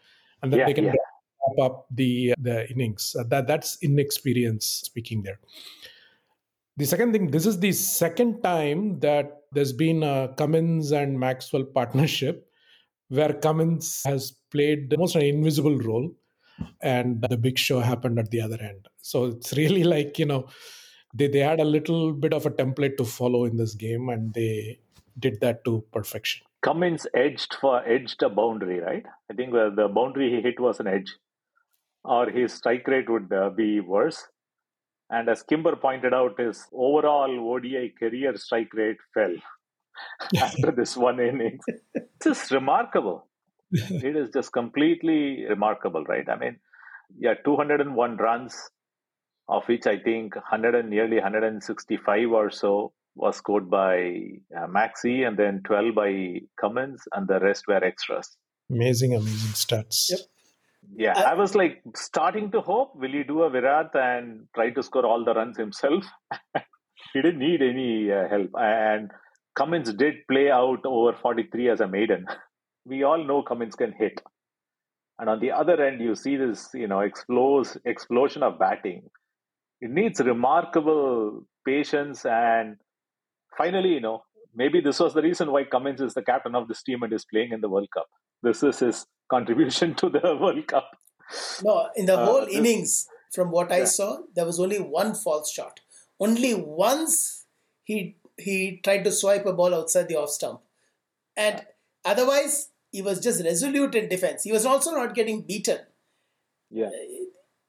[0.42, 1.64] and then yeah, they can yeah.
[1.64, 3.14] up the uh, the innings.
[3.18, 5.38] Uh, that that's inexperience speaking there.
[6.78, 11.64] The second thing, this is the second time that there's been a Cummins and Maxwell
[11.64, 12.48] partnership
[13.08, 16.10] where Cummins has played almost an invisible role
[16.80, 18.88] and the big show happened at the other end.
[19.00, 20.48] So it's really like, you know,
[21.14, 24.34] they, they had a little bit of a template to follow in this game and
[24.34, 24.78] they
[25.18, 26.46] did that to perfection.
[26.62, 29.04] Cummins edged for edged a boundary, right?
[29.30, 31.14] I think the boundary he hit was an edge,
[32.04, 34.26] or his strike rate would uh, be worse.
[35.10, 39.34] And as Kimber pointed out, his overall ODI career strike rate fell
[40.42, 41.64] after this one innings.
[42.20, 43.26] This is remarkable.
[43.72, 46.28] it is just completely remarkable, right?
[46.28, 46.58] I mean,
[47.18, 48.70] yeah, 201 runs,
[49.48, 54.20] of which I think 100 and nearly 165 or so was scored by
[54.56, 58.36] uh, Maxi, and then 12 by Cummins, and the rest were extras.
[58.70, 60.10] Amazing, amazing stats.
[60.10, 60.20] Yep.
[60.96, 64.70] Yeah, I, I, was like starting to hope, will he do a Virat and try
[64.70, 66.04] to score all the runs himself?
[67.12, 68.50] he didn't need any uh, help.
[68.54, 69.10] And
[69.54, 72.26] Cummins did play out over 43 as a maiden.
[72.86, 74.18] We all know Cummins can hit.
[75.18, 79.02] And on the other end, you see this, you know, explodes, explosion of batting.
[79.80, 82.24] It needs remarkable patience.
[82.24, 82.76] And
[83.56, 84.22] finally, you know,
[84.54, 87.24] maybe this was the reason why Cummins is the captain of this team and is
[87.24, 88.06] playing in the World Cup.
[88.42, 90.90] This is his contribution to the World Cup.
[91.62, 95.52] No, in the uh, whole innings, from what I saw, there was only one false
[95.52, 95.80] shot.
[96.18, 97.44] Only once
[97.84, 100.60] he he tried to swipe a ball outside the off stump,
[101.36, 101.64] and
[102.04, 104.44] otherwise he was just resolute in defense.
[104.44, 105.80] He was also not getting beaten.
[106.70, 107.24] Yeah, uh,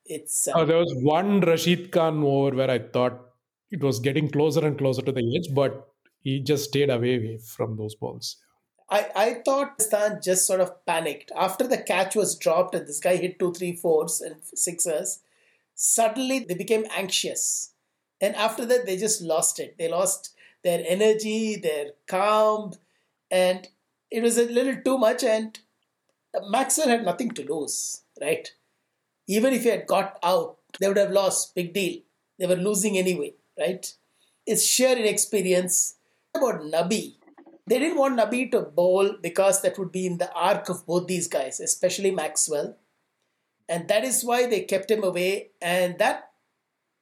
[0.10, 0.48] it's.
[0.48, 3.30] Um, oh, there was one Rashid Khan over where I thought
[3.72, 5.88] it was getting closer and closer to the edge, but
[6.22, 8.38] he just stayed away from those balls.
[8.90, 11.32] I, I thought Stan just sort of panicked.
[11.38, 15.20] After the catch was dropped and this guy hit two, three, fours and sixers,
[15.76, 17.74] suddenly they became anxious.
[18.20, 19.78] And after that, they just lost it.
[19.78, 22.74] They lost their energy, their calm,
[23.32, 23.68] and
[24.12, 25.24] it was a little too much.
[25.24, 25.58] And
[26.48, 28.52] Maxwell had nothing to lose, right?
[29.30, 31.54] Even if he had got out, they would have lost.
[31.56, 32.02] Big deal.
[32.40, 33.94] They were losing anyway, right?
[34.46, 35.96] It's sheer inexperience.
[36.36, 37.16] About Nabi,
[37.66, 41.08] they didn't want Nabi to bowl because that would be in the arc of both
[41.08, 42.78] these guys, especially Maxwell.
[43.68, 45.50] And that is why they kept him away.
[45.62, 46.32] And that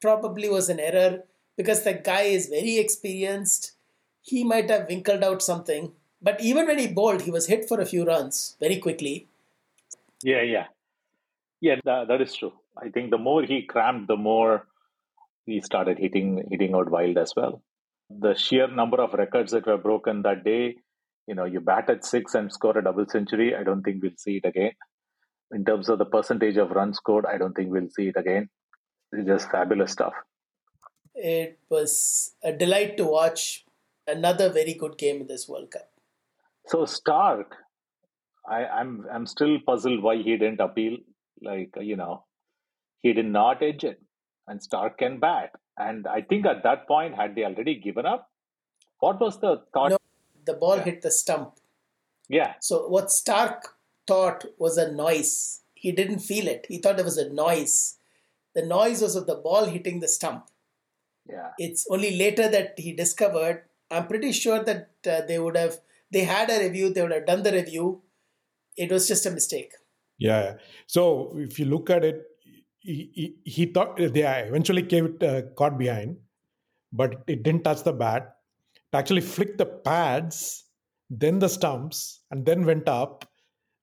[0.02, 1.24] probably was an error
[1.58, 3.74] because the guy is very experienced.
[4.22, 5.92] He might have winkled out something.
[6.22, 9.28] But even when he bowled, he was hit for a few runs very quickly.
[10.24, 10.68] Yeah, yeah.
[11.62, 12.54] Yeah, that, that is true.
[12.78, 14.68] I think the more he crammed, the more
[15.46, 17.64] he started hitting hitting out wild as well.
[18.10, 20.76] The sheer number of records that were broken that day,
[21.28, 23.56] you know, you bat at six and score a double century.
[23.56, 24.72] I don't think we'll see it again.
[25.52, 28.50] In terms of the percentage of runs scored, I don't think we'll see it again.
[29.12, 30.14] It's just fabulous stuff.
[31.16, 33.66] It was a delight to watch
[34.06, 35.90] another very good game in this World Cup.
[36.68, 37.46] So Starc,
[38.48, 40.98] I, I'm I'm still puzzled why he didn't appeal.
[41.42, 42.26] Like you know,
[43.02, 44.02] he did not edge it,
[44.48, 45.52] and Starc can bat.
[45.78, 48.30] And I think at that point, had they already given up?
[49.00, 49.92] What was the thought?
[49.92, 49.98] No,
[50.46, 50.84] the ball yeah.
[50.84, 51.54] hit the stump.
[52.28, 52.56] Yeah.
[52.62, 53.62] So what Starc
[54.08, 55.62] thought was a noise.
[55.76, 56.66] He didn't feel it.
[56.68, 57.98] He thought it was a noise.
[58.56, 60.46] The noise was of the ball hitting the stump.
[61.30, 61.52] Yeah.
[61.60, 63.66] It's only later that he discovered.
[63.92, 65.78] I'm pretty sure that uh, they would have.
[66.10, 66.92] They had a review.
[66.92, 68.02] They would have done the review.
[68.76, 69.74] It was just a mistake.
[70.18, 70.56] Yeah.
[70.88, 72.24] So if you look at it,
[72.80, 76.18] he, he, he thought they eventually it uh, caught behind,
[76.94, 78.36] but it didn't touch the bat.
[78.76, 80.64] It actually flicked the pads,
[81.10, 83.26] then the stumps, and then went up.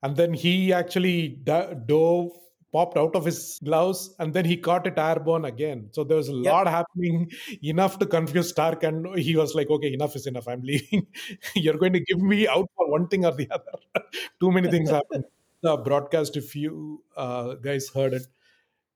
[0.02, 2.30] And then he actually dove,
[2.72, 5.88] popped out of his gloves, and then he caught it airborne again.
[5.92, 6.52] So there was a yep.
[6.52, 7.30] lot happening,
[7.62, 8.82] enough to confuse Starc.
[8.82, 10.48] And he was like, okay, enough is enough.
[10.48, 11.06] I'm leaving.
[11.54, 13.78] You're going to give me out for one thing or the other.
[14.40, 15.24] Too many things happened.
[15.64, 18.26] The broadcast, if you uh, guys heard it,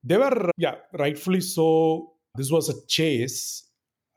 [0.04, 2.12] they were, yeah, rightfully so.
[2.36, 3.64] This was a chase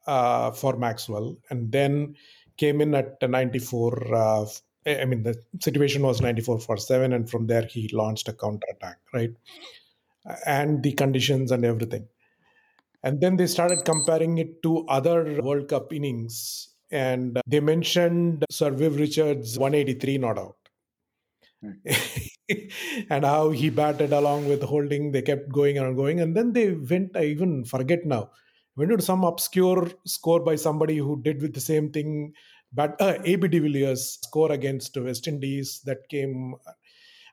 [0.06, 2.16] uh, for Maxwell, and then
[2.58, 4.14] came in at 94.
[4.14, 4.46] Uh,
[4.86, 8.68] I mean, the situation was 94 for 7, and from there he launched a counter
[8.70, 9.32] attack, right?
[10.46, 12.06] And the conditions and everything.
[13.04, 16.68] And then they started comparing it to other World Cup innings.
[16.92, 20.58] And they mentioned Sir Viv Richards' 183 not out.
[23.10, 25.12] And how he batted along with Holding.
[25.12, 27.16] They kept going and going, and then they went.
[27.16, 28.32] I even forget now.
[28.76, 32.34] Went to some obscure score by somebody who did with the same thing.
[32.74, 36.56] But uh, AB de Villiers score against West Indies that came,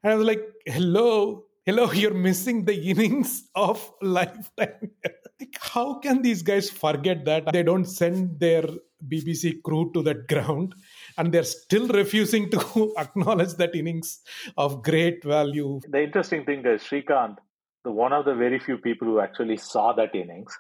[0.02, 4.90] and I was like, "Hello, hello, you're missing the innings of lifetime."
[5.40, 8.64] like, how can these guys forget that they don't send their
[9.06, 10.74] BBC crew to that ground?
[11.18, 14.20] And they're still refusing to acknowledge that innings
[14.56, 15.80] of great value.
[15.88, 17.36] The interesting thing is Srikkanth,
[17.84, 20.56] the one of the very few people who actually saw that innings,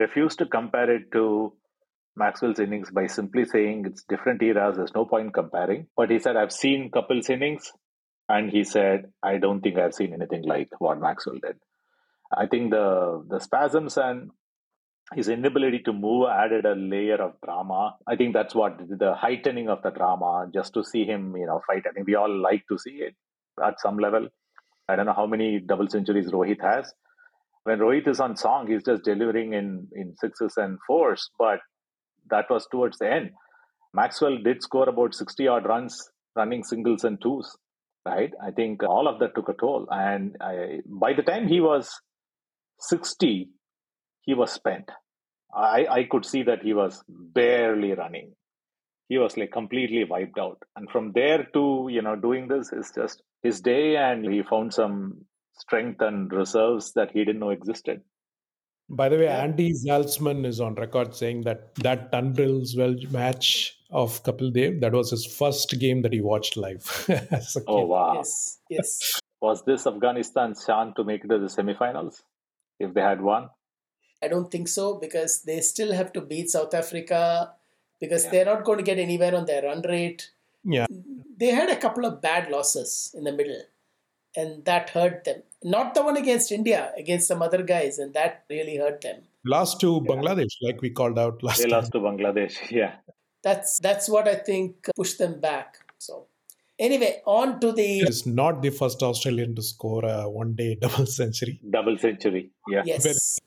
[0.00, 1.52] refused to compare it to
[2.16, 5.86] Maxwell's innings by simply saying it's different eras, there's no point comparing.
[5.96, 7.72] But he said, I've seen Kapil's innings,
[8.28, 11.56] and he said, I don't think I've seen anything like what Maxwell did.
[12.36, 14.30] I think the the spasms and
[15.14, 17.96] his inability to move added a layer of drama.
[18.06, 21.62] I think that's what the heightening of the drama, just to see him, you know,
[21.66, 21.84] fight.
[21.88, 23.14] I think we all like to see it
[23.64, 24.28] at some level.
[24.88, 26.92] I don't know how many double centuries Rohit has.
[27.64, 31.60] When Rohit is on song, he's just delivering in, in sixes and fours, but
[32.30, 33.30] that was towards the end.
[33.94, 37.56] Maxwell did score about 60 odd runs running singles and twos,
[38.06, 38.32] right?
[38.42, 39.86] I think all of that took a toll.
[39.90, 41.90] And I, by the time he was
[42.80, 43.48] 60,
[44.22, 44.90] he was spent.
[45.54, 48.32] I, I could see that he was barely running.
[49.08, 50.62] He was like completely wiped out.
[50.76, 54.74] And from there to, you know, doing this is just his day and he found
[54.74, 55.24] some
[55.58, 58.02] strength and reserves that he didn't know existed.
[58.90, 64.22] By the way, Andy Zaltzman is on record saying that that Tunbridge well match of
[64.22, 67.06] Kapil Dev, that was his first game that he watched live.
[67.66, 68.14] oh, wow.
[68.14, 69.20] Yes, yes.
[69.42, 72.22] Was this Afghanistan's chance to make it to the semifinals
[72.80, 73.50] if they had won?
[74.22, 77.52] I don't think so because they still have to beat South Africa
[78.00, 78.30] because yeah.
[78.30, 80.30] they're not going to get anywhere on their run rate.
[80.64, 80.86] Yeah.
[81.36, 83.62] They had a couple of bad losses in the middle
[84.36, 85.42] and that hurt them.
[85.62, 89.22] Not the one against India, against some other guys, and that really hurt them.
[89.44, 90.14] Lost to yeah.
[90.14, 91.72] Bangladesh, like we called out last they time.
[91.72, 92.96] lost to Bangladesh, yeah.
[93.42, 95.78] That's that's what I think pushed them back.
[95.98, 96.26] So
[96.78, 98.00] anyway, on to the.
[98.00, 101.60] It's not the first Australian to score a one-day double century.
[101.68, 102.82] Double century, yeah.
[102.84, 103.40] Yes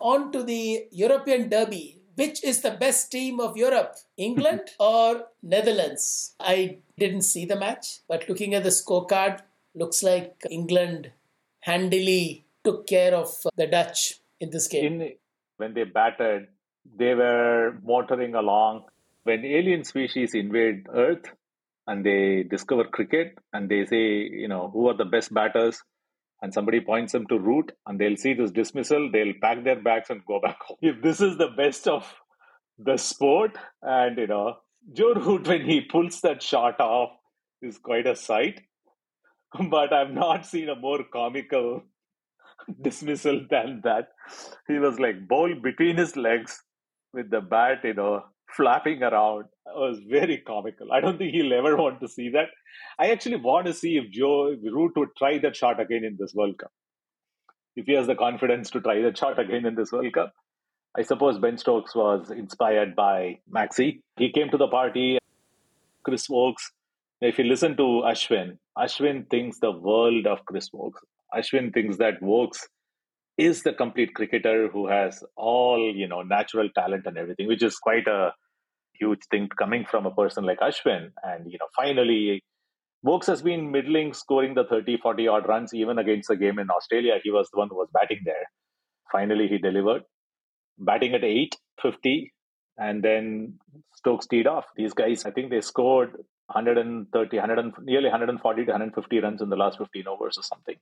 [0.00, 1.96] on to the European Derby.
[2.16, 6.34] Which is the best team of Europe, England or Netherlands?
[6.38, 9.40] I didn't see the match, but looking at the scorecard,
[9.74, 11.12] looks like England
[11.60, 15.00] handily took care of uh, the Dutch in this game.
[15.00, 15.12] In,
[15.56, 16.48] when they batted,
[16.96, 18.84] they were motoring along.
[19.24, 21.26] When alien species invade Earth
[21.86, 25.82] and they discover cricket and they say, you know, who are the best batters?
[26.42, 30.10] And somebody points them to Root and they'll see this dismissal, they'll pack their bags
[30.10, 30.78] and go back home.
[30.80, 32.14] If this is the best of
[32.78, 34.56] the sport, and you know,
[34.92, 37.10] Joe Root, when he pulls that shot off,
[37.62, 38.62] is quite a sight.
[39.70, 41.82] But I've not seen a more comical
[42.82, 44.08] dismissal than that.
[44.68, 46.62] He was like ball between his legs
[47.12, 48.24] with the bat, you know,
[48.56, 49.46] flapping around.
[49.74, 50.92] Was very comical.
[50.92, 52.48] I don't think he'll ever want to see that.
[52.98, 56.34] I actually want to see if Joe Root would try that shot again in this
[56.34, 56.72] World Cup.
[57.76, 60.32] If he has the confidence to try that shot again in this World Cup.
[60.98, 64.02] I suppose Ben Stokes was inspired by Maxi.
[64.16, 65.18] He came to the party.
[66.02, 66.72] Chris Woakes.
[67.20, 71.00] If you listen to Ashwin, Ashwin thinks the world of Chris Woakes.
[71.34, 72.66] Ashwin thinks that Woakes
[73.36, 77.76] is the complete cricketer who has all you know natural talent and everything, which is
[77.76, 78.32] quite a
[79.00, 81.10] huge thing coming from a person like Ashwin.
[81.22, 82.42] And you know, finally,
[83.02, 86.70] Woakes has been middling, scoring the 30, 40 odd runs even against the game in
[86.70, 87.14] Australia.
[87.22, 88.44] He was the one who was batting there.
[89.10, 90.02] Finally, he delivered,
[90.78, 92.32] batting at 8, 50,
[92.78, 93.58] and then
[93.96, 94.66] Stokes teed off.
[94.76, 96.12] These guys, I think they scored
[96.46, 100.76] 130, 100, nearly 140 to 150 runs in the last 15 overs or something.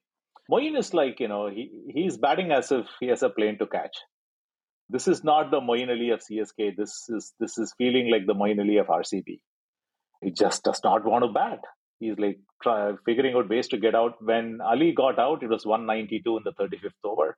[0.50, 3.66] Moeen is like, you know, he, he's batting as if he has a plane to
[3.66, 3.96] catch.
[4.90, 6.76] This is not the Moeen Ali of CSK.
[6.76, 9.40] This is this is feeling like the Moeen Ali of RCB.
[10.22, 11.60] He just does not want to bat.
[12.00, 14.22] He's like try, figuring out ways to get out.
[14.22, 17.36] When Ali got out, it was 192 in the 35th over.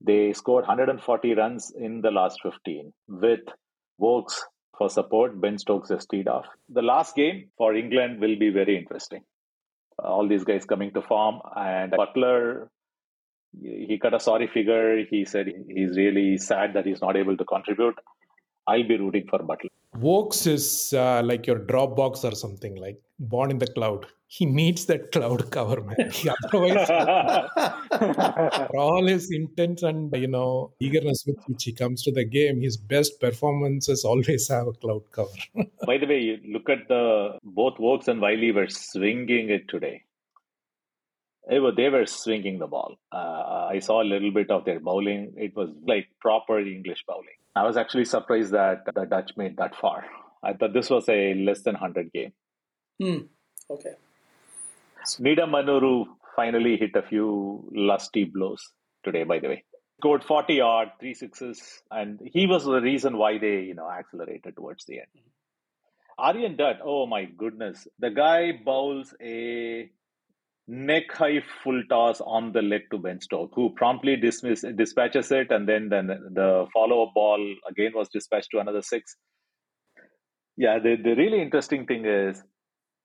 [0.00, 3.40] They scored 140 runs in the last 15 with
[3.98, 4.44] Woakes
[4.76, 5.40] for support.
[5.40, 6.46] Ben Stokes has teed off.
[6.68, 9.24] The last game for England will be very interesting
[9.98, 11.40] all these guys coming to form.
[11.56, 12.68] And Buttler,
[13.62, 15.04] he cut a sorry figure.
[15.04, 17.98] He said he's really sad that he's not able to contribute.
[18.66, 19.70] I'll be rooting for Buttler.
[19.96, 24.06] Woakes is uh, like your Dropbox or something, like born in the cloud.
[24.26, 25.96] He needs that cloud cover, man.
[26.52, 26.86] Otherwise,
[28.66, 32.60] for all his intents and you know eagerness with which he comes to the game,
[32.60, 35.30] his best performances always have a cloud cover.
[35.86, 40.02] By the way, you look at the both Woakes and Willey were swinging it today.
[41.48, 42.96] They were, they were swinging the ball.
[43.10, 45.32] Uh, I saw a little bit of their bowling.
[45.36, 47.38] It was like proper English bowling.
[47.56, 50.04] I was actually surprised that the Dutch made that far.
[50.42, 52.32] I thought this was a less than 100 game.
[53.00, 53.18] Hmm.
[53.70, 53.94] Okay.
[55.18, 58.62] Nidamanuru finally hit a few lusty blows
[59.02, 59.64] today, by the way.
[60.00, 64.54] Scored 40 odd, three sixes, and he was the reason why they, you know, accelerated
[64.54, 65.08] towards the end.
[66.18, 67.88] Aryan Dutt, oh my goodness.
[67.98, 69.90] The guy bowls a
[70.68, 75.50] neck high full toss on the leg to Ben Stokes, who promptly dismiss, dispatches it,
[75.50, 79.16] and then, then the follow up ball again was dispatched to another six.
[80.56, 82.42] Yeah, the, the really interesting thing is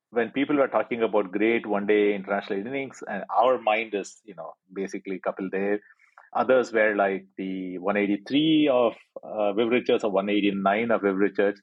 [0.09, 4.35] when people were talking about great one day international innings, and our mind is, you
[4.35, 5.79] know, basically Kapil Dev.
[6.35, 8.93] Others were like the 183 of
[9.23, 11.61] uh, Viv Richards or 189 of Viv Richards.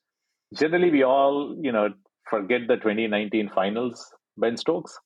[0.55, 1.91] Generally, we all, you know,
[2.29, 4.99] forget the 2019 finals, Ben Stokes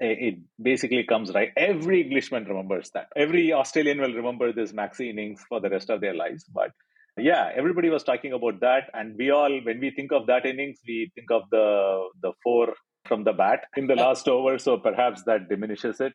[0.00, 1.50] it basically comes right.
[1.56, 3.08] Every Englishman remembers that.
[3.16, 6.44] Every Australian will remember this maxi innings for the rest of their lives.
[6.44, 6.70] But
[7.16, 10.78] yeah, everybody was talking about that, and we all, when we think of that innings,
[10.86, 12.74] we think of the the four
[13.06, 14.58] from the bat in the last over.
[14.58, 16.12] So perhaps that diminishes it.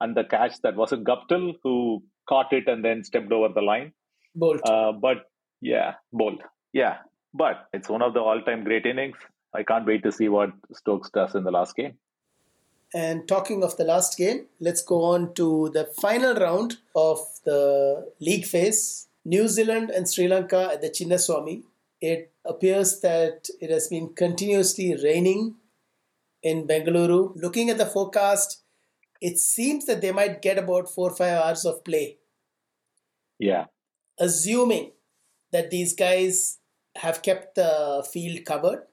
[0.00, 3.92] And the catch that wasn't Guptill who caught it and then stepped over the line.
[4.40, 4.60] Boult.
[4.64, 5.24] Uh, but
[5.60, 6.38] yeah, Boult.
[6.72, 6.98] Yeah,
[7.34, 9.16] but it's one of the all-time great innings.
[9.54, 11.98] I can't wait to see what Stokes does in the last game.
[12.94, 18.10] And talking of the last game, let's go on to the final round of the
[18.20, 19.08] league phase.
[19.24, 21.64] New Zealand and Sri Lanka at the Chinnaswamy.
[22.00, 25.56] It appears that it has been continuously raining
[26.42, 27.32] in Bengaluru.
[27.36, 28.62] Looking at the forecast,
[29.20, 32.16] it seems that they might get about four or five hours of play.
[33.38, 33.66] Yeah.
[34.18, 34.92] Assuming
[35.52, 36.58] that these guys
[36.96, 38.84] have kept the field covered,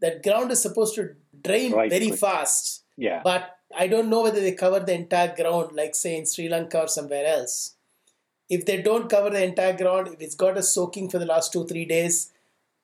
[0.00, 3.20] that ground is supposed to drain right, very fast yeah.
[3.24, 6.82] But I don't know whether they cover the entire ground, like say in Sri Lanka
[6.82, 7.74] or somewhere else.
[8.48, 11.52] If they don't cover the entire ground, if it's got a soaking for the last
[11.52, 12.30] two, three days,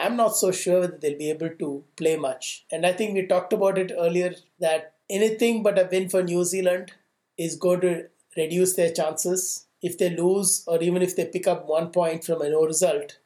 [0.01, 2.65] I'm not so sure whether they'll be able to play much.
[2.73, 6.45] And I think we talked about it earlier that anything but a win for New
[6.45, 6.93] Zealand
[7.37, 8.07] is going to
[8.37, 9.67] reduce their chances.
[9.83, 13.19] If they lose, or even if they pick up one point from a no result,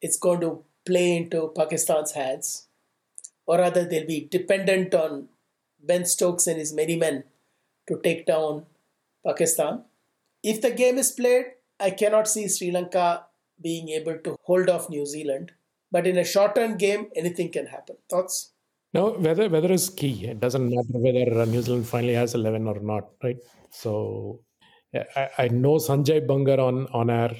[0.00, 2.66] it's going to play into Pakistan's hands.
[3.46, 5.28] Or rather, they'll be dependent on
[5.82, 7.24] Ben Stokes and his many men
[7.88, 8.66] to take down
[9.26, 9.84] Pakistan.
[10.42, 11.46] If the game is played,
[11.80, 13.24] I cannot see Sri Lanka
[13.60, 15.52] being able to hold off New Zealand.
[15.90, 17.96] But in a short term game, anything can happen.
[18.08, 18.52] Thoughts?
[18.94, 20.26] No, weather weather is key.
[20.26, 23.36] It doesn't matter whether uh, New Zealand finally has eleven or not, right?
[23.70, 24.40] So
[24.94, 27.34] I, I know Sanjay Bangar on on air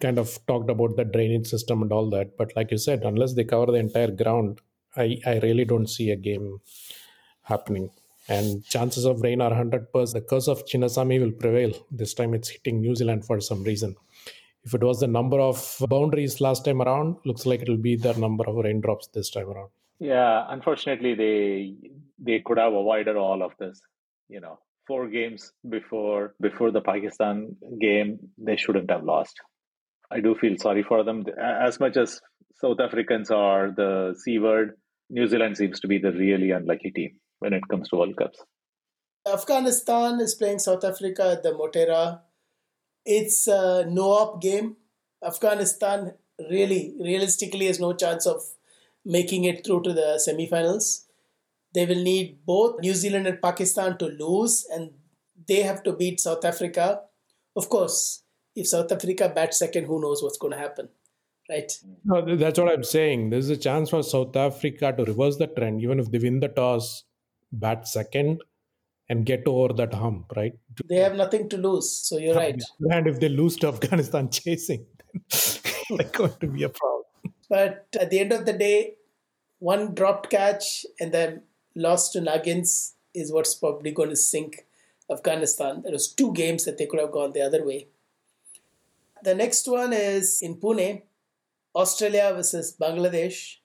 [0.00, 3.34] kind of talked about the drainage system and all that, but like you said, unless
[3.34, 4.60] they cover the entire ground,
[4.96, 6.58] I I really don't see a game
[7.42, 7.90] happening.
[8.28, 10.14] And chances of rain are hundred percent.
[10.14, 11.72] The curse of Chinnaswamy will prevail.
[11.90, 13.96] This time it's hitting New Zealand for some reason.
[14.64, 18.12] If it was the number of boundaries last time around, looks like it'll be the
[18.14, 19.70] number of raindrops this time around.
[19.98, 21.74] Yeah, unfortunately, they
[22.18, 23.80] they could have avoided all of this.
[24.28, 29.34] You know, four games before before the Pakistan game, they shouldn't have lost.
[30.12, 31.24] I do feel sorry for them.
[31.40, 32.20] As much as
[32.54, 34.76] South Africans are the C word,
[35.10, 38.42] New Zealand seems to be the really unlucky team when it comes to World Cups.
[39.26, 42.20] Afghanistan is playing South Africa at the Motera.
[43.04, 44.76] It's a no-op game.
[45.24, 46.14] Afghanistan
[46.50, 48.42] really, realistically, has no chance of
[49.04, 51.06] making it through to the semi-finals.
[51.74, 54.90] They will need both New Zealand and Pakistan to lose, and
[55.48, 57.02] they have to beat South Africa.
[57.56, 58.24] Of course,
[58.54, 60.88] if South Africa bats second, who knows what's going to happen,
[61.48, 61.72] right?
[62.04, 63.30] No, that's what I'm saying.
[63.30, 66.48] There's a chance for South Africa to reverse the trend, even if they win the
[66.48, 67.04] toss,
[67.52, 68.42] bat second,
[69.08, 70.54] and get over that hump, right?
[70.88, 72.60] They have nothing to lose, so you're right.
[72.90, 74.86] And if they lose to Afghanistan chasing,
[75.90, 77.02] they're going to be a problem.
[77.48, 78.94] But at the end of the day,
[79.58, 81.42] one dropped catch and then
[81.76, 84.64] loss to Nuggins is what's probably going to sink
[85.10, 85.82] Afghanistan.
[85.82, 87.88] There was two games that they could have gone the other way.
[89.22, 91.02] The next one is in Pune,
[91.76, 93.56] Australia versus Bangladesh.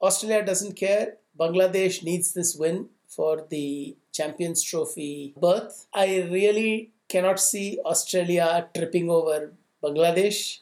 [0.00, 1.16] Australia doesn't care.
[1.38, 5.86] Bangladesh needs this win for the Champions Trophy berth.
[5.94, 10.58] I really cannot see Australia tripping over Bangladesh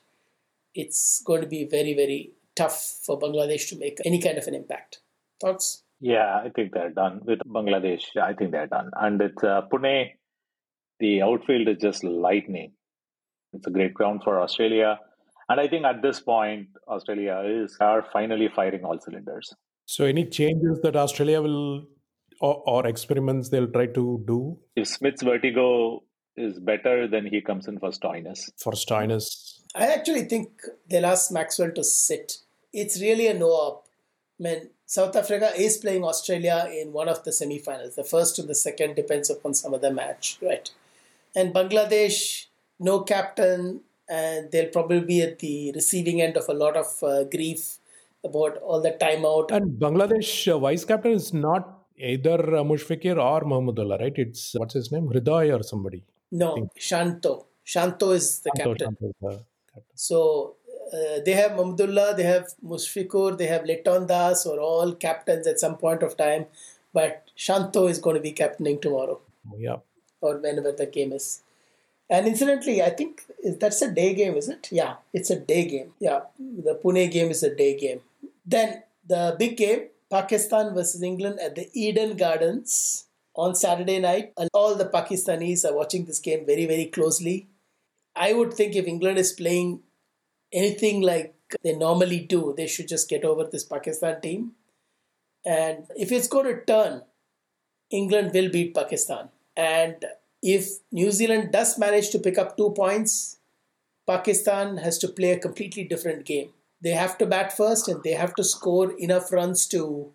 [0.75, 4.55] it's going to be very, very tough for Bangladesh to make any kind of an
[4.55, 5.01] impact.
[5.41, 5.83] Thoughts?
[6.01, 8.16] Yeah, I think they're done with Bangladesh.
[8.20, 8.91] I think they're done.
[8.95, 10.11] And it's uh, Pune,
[11.01, 12.72] the outfield is just lightning.
[13.53, 14.99] It's a great ground for Australia.
[15.49, 19.55] And I think at this point, Australia is are finally firing all cylinders.
[19.87, 21.87] So, any changes that Australia will
[22.41, 24.59] or, or experiments they'll try to do?
[24.76, 26.03] If Smith's vertigo
[26.37, 28.51] is better, then he comes in for Stoinis.
[28.59, 30.51] For Stoinis, I actually think
[30.89, 32.39] they'll ask Maxwell to sit.
[32.72, 33.87] It's really a no op.
[34.41, 37.95] I mean, South Africa is playing Australia in one of the semi-finals.
[37.95, 40.70] The first and the second depends upon some other match, right?
[41.37, 42.47] And Bangladesh,
[42.78, 47.24] no captain, and they'll probably be at the receiving end of a lot of uh,
[47.24, 47.78] grief
[48.25, 49.51] about all the timeout.
[49.51, 54.12] And Bangladesh uh, vice captain is not either uh, Mushfiqur or Mahmudullah, right?
[54.16, 56.05] It's what's his name, Hridoy or somebody.
[56.33, 57.47] No, Shanto.
[57.64, 58.97] Shanto is the Shanto, captain.
[59.01, 59.45] Shanto,
[59.95, 60.57] so
[60.93, 65.61] uh, they have Mahmudullah, they have Mushfiqur, they have Liton Das, or all captains at
[65.61, 66.47] some point of time.
[66.93, 69.20] But Shanto is going to be captaining tomorrow.
[69.59, 69.77] Yeah.
[70.20, 71.43] Or whenever the game is.
[72.09, 73.22] And incidentally, I think
[73.59, 74.68] that's a day game, is it?
[74.70, 75.95] Yeah, it's a day game.
[75.99, 78.01] Yeah, the Pune game is a day game.
[78.45, 84.33] Then the big game, Pakistan versus England at the Eden Gardens on Saturday night.
[84.37, 87.49] And All the Pakistanis are watching this game very, very closely.
[88.15, 89.83] I would think if England is playing
[90.53, 94.53] anything like they normally do, they should just get over this Pakistan team.
[95.45, 97.03] And if it's going to turn,
[97.91, 99.29] England will beat Pakistan.
[99.57, 100.05] And
[100.43, 103.39] if New Zealand does manage to pick up two points,
[104.07, 106.51] Pakistan has to play a completely different game.
[106.85, 110.12] They have to bat first and they have to score enough runs to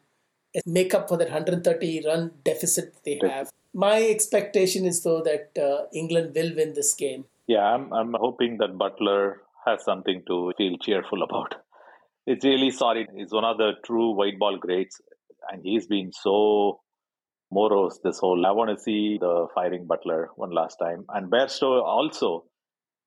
[0.65, 3.49] make up for that 130 run deficit they have.
[3.73, 7.25] My expectation is, though, that uh, England will win this game.
[7.47, 11.55] Yeah, I'm, I'm hoping that Buttler has something to feel cheerful about.
[12.25, 13.07] It's really sorry.
[13.15, 15.01] He's one of the true white ball greats,
[15.51, 16.81] and he's been so
[17.51, 18.45] morose this whole.
[18.45, 22.45] I want to see the firing Buttler one last time, and Bairstow also.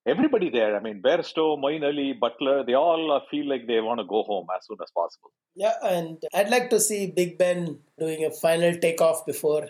[0.04, 4.04] Everybody there, I mean, Bairstow, Moeen Ali, Buttler, they all feel like they want to
[4.04, 5.30] go home as soon as possible.
[5.54, 9.68] Yeah, and I'd like to see Big Ben doing a final takeoff before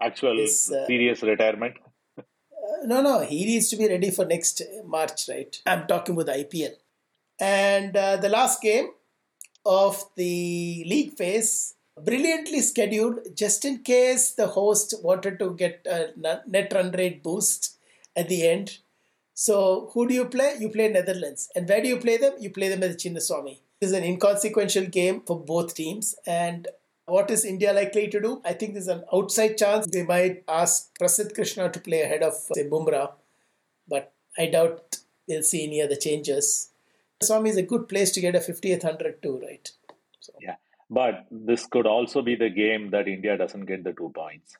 [0.00, 1.74] actual his, uh, serious retirement
[2.84, 5.56] no, no, he needs to be ready for next March, right?
[5.66, 6.72] I'm talking with IPL.
[7.40, 8.90] And uh, the last game
[9.66, 16.10] of the league phase, brilliantly scheduled, just in case the host wanted to get a
[16.46, 17.78] net run rate boost
[18.14, 18.78] at the end.
[19.34, 20.54] So, who do you play?
[20.60, 21.48] You play Netherlands.
[21.56, 22.34] And where do you play them?
[22.38, 23.58] You play them at the Chinnaswamy.
[23.80, 26.14] This is an inconsequential game for both teams.
[26.24, 26.68] And
[27.06, 28.40] what is India likely to do?
[28.44, 32.34] I think there's an outside chance they might ask Prasidh Krishna to play ahead of,
[32.34, 33.12] say, Bumrah,
[33.88, 36.70] but I doubt they'll see any other changes.
[37.20, 39.70] Swami is a good place to get a 50th 100 too, right?
[40.20, 40.32] So.
[40.40, 40.56] Yeah.
[40.88, 44.56] But this could also be the game that India doesn't get the two points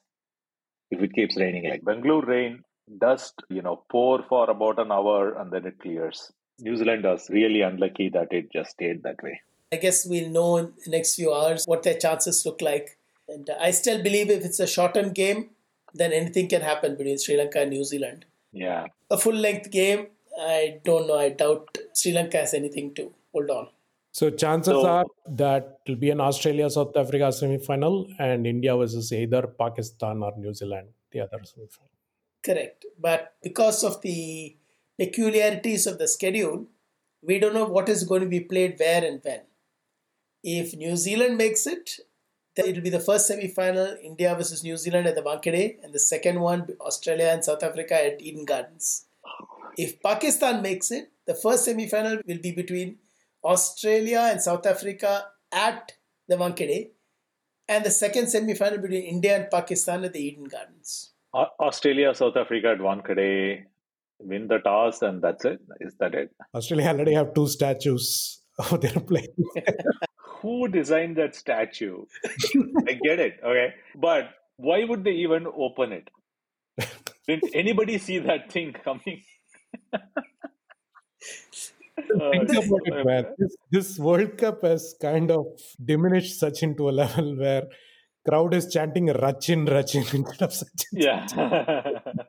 [0.91, 1.69] if it keeps raining.
[1.69, 2.63] Like Bangalore rain
[2.99, 6.31] dust, you know, pour for about an hour and then it clears.
[6.59, 9.41] New Zealand was really unlucky that it just stayed that way.
[9.73, 12.97] I guess we'll know in the next few hours what their chances look like.
[13.27, 15.49] And I still believe if it's a shortened game,
[15.93, 18.25] then anything can happen between Sri Lanka and New Zealand.
[18.51, 18.87] Yeah.
[19.09, 20.07] A full length game,
[20.39, 21.17] I don't know.
[21.17, 23.67] I doubt Sri Lanka has anything to hold on.
[24.11, 28.75] So chances so, are that it'll be an Australia South Africa semi final and India
[28.77, 31.94] versus either Pakistan or New Zealand, the other semi final.
[32.45, 32.85] Correct.
[32.99, 34.55] But because of the
[34.99, 36.67] peculiarities of the schedule,
[37.21, 39.41] we don't know what is going to be played where and when.
[40.43, 41.99] If New Zealand makes it,
[42.55, 45.83] then it will be the first semi final India versus New Zealand at the Wankhede,
[45.83, 49.07] and the second one Australia and South Africa at Eden Gardens.
[49.75, 52.99] If Pakistan makes it, the first semi final will be between
[53.43, 55.93] Australia and South Africa at
[56.27, 56.91] the Wankhede,
[57.67, 61.14] and the second semi final between India and Pakistan at the Eden Gardens.
[61.59, 63.65] Australia, South Africa at Wankhede
[64.19, 65.59] win the toss, and that's it.
[65.81, 66.31] Is that it?
[66.53, 69.27] Australia already have two statues of their playing.
[70.17, 72.05] who designed that statue?
[72.87, 73.73] I get it, okay.
[73.95, 76.09] But why would they even open it?
[77.27, 79.23] Didn't anybody see that thing coming?
[81.97, 83.25] Think uh, about it, man.
[83.37, 85.45] This, this World Cup has kind of
[85.83, 87.63] diminished Sachin to a level where
[88.27, 90.85] crowd is chanting Rachin, Rachin instead of Sachin.
[90.91, 91.25] Yeah.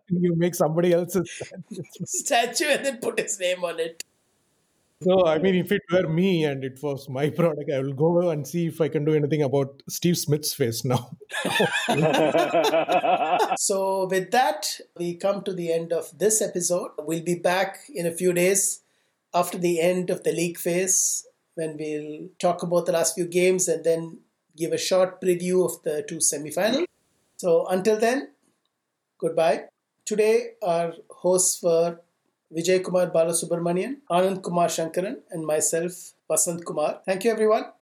[0.08, 1.42] you make somebody else's
[2.04, 4.04] statue and then put his name on it.
[5.02, 8.30] So, I mean, if it were me and it was my product, I will go
[8.30, 11.10] and see if I can do anything about Steve Smith's face now.
[13.58, 16.92] so, with that, we come to the end of this episode.
[16.98, 18.80] We'll be back in a few days
[19.34, 21.26] after the end of the league phase
[21.56, 24.20] when we'll talk about the last few games and then
[24.56, 26.86] give a short preview of the two semifinals.
[27.36, 28.30] So, until then,
[29.18, 29.64] goodbye.
[30.04, 32.00] Today, our hosts were
[32.56, 37.00] Vijay Kumar Balasubramanian, Anand Kumar Sankaran, and myself, Vasant Kumar.
[37.04, 37.66] Thank you, everyone.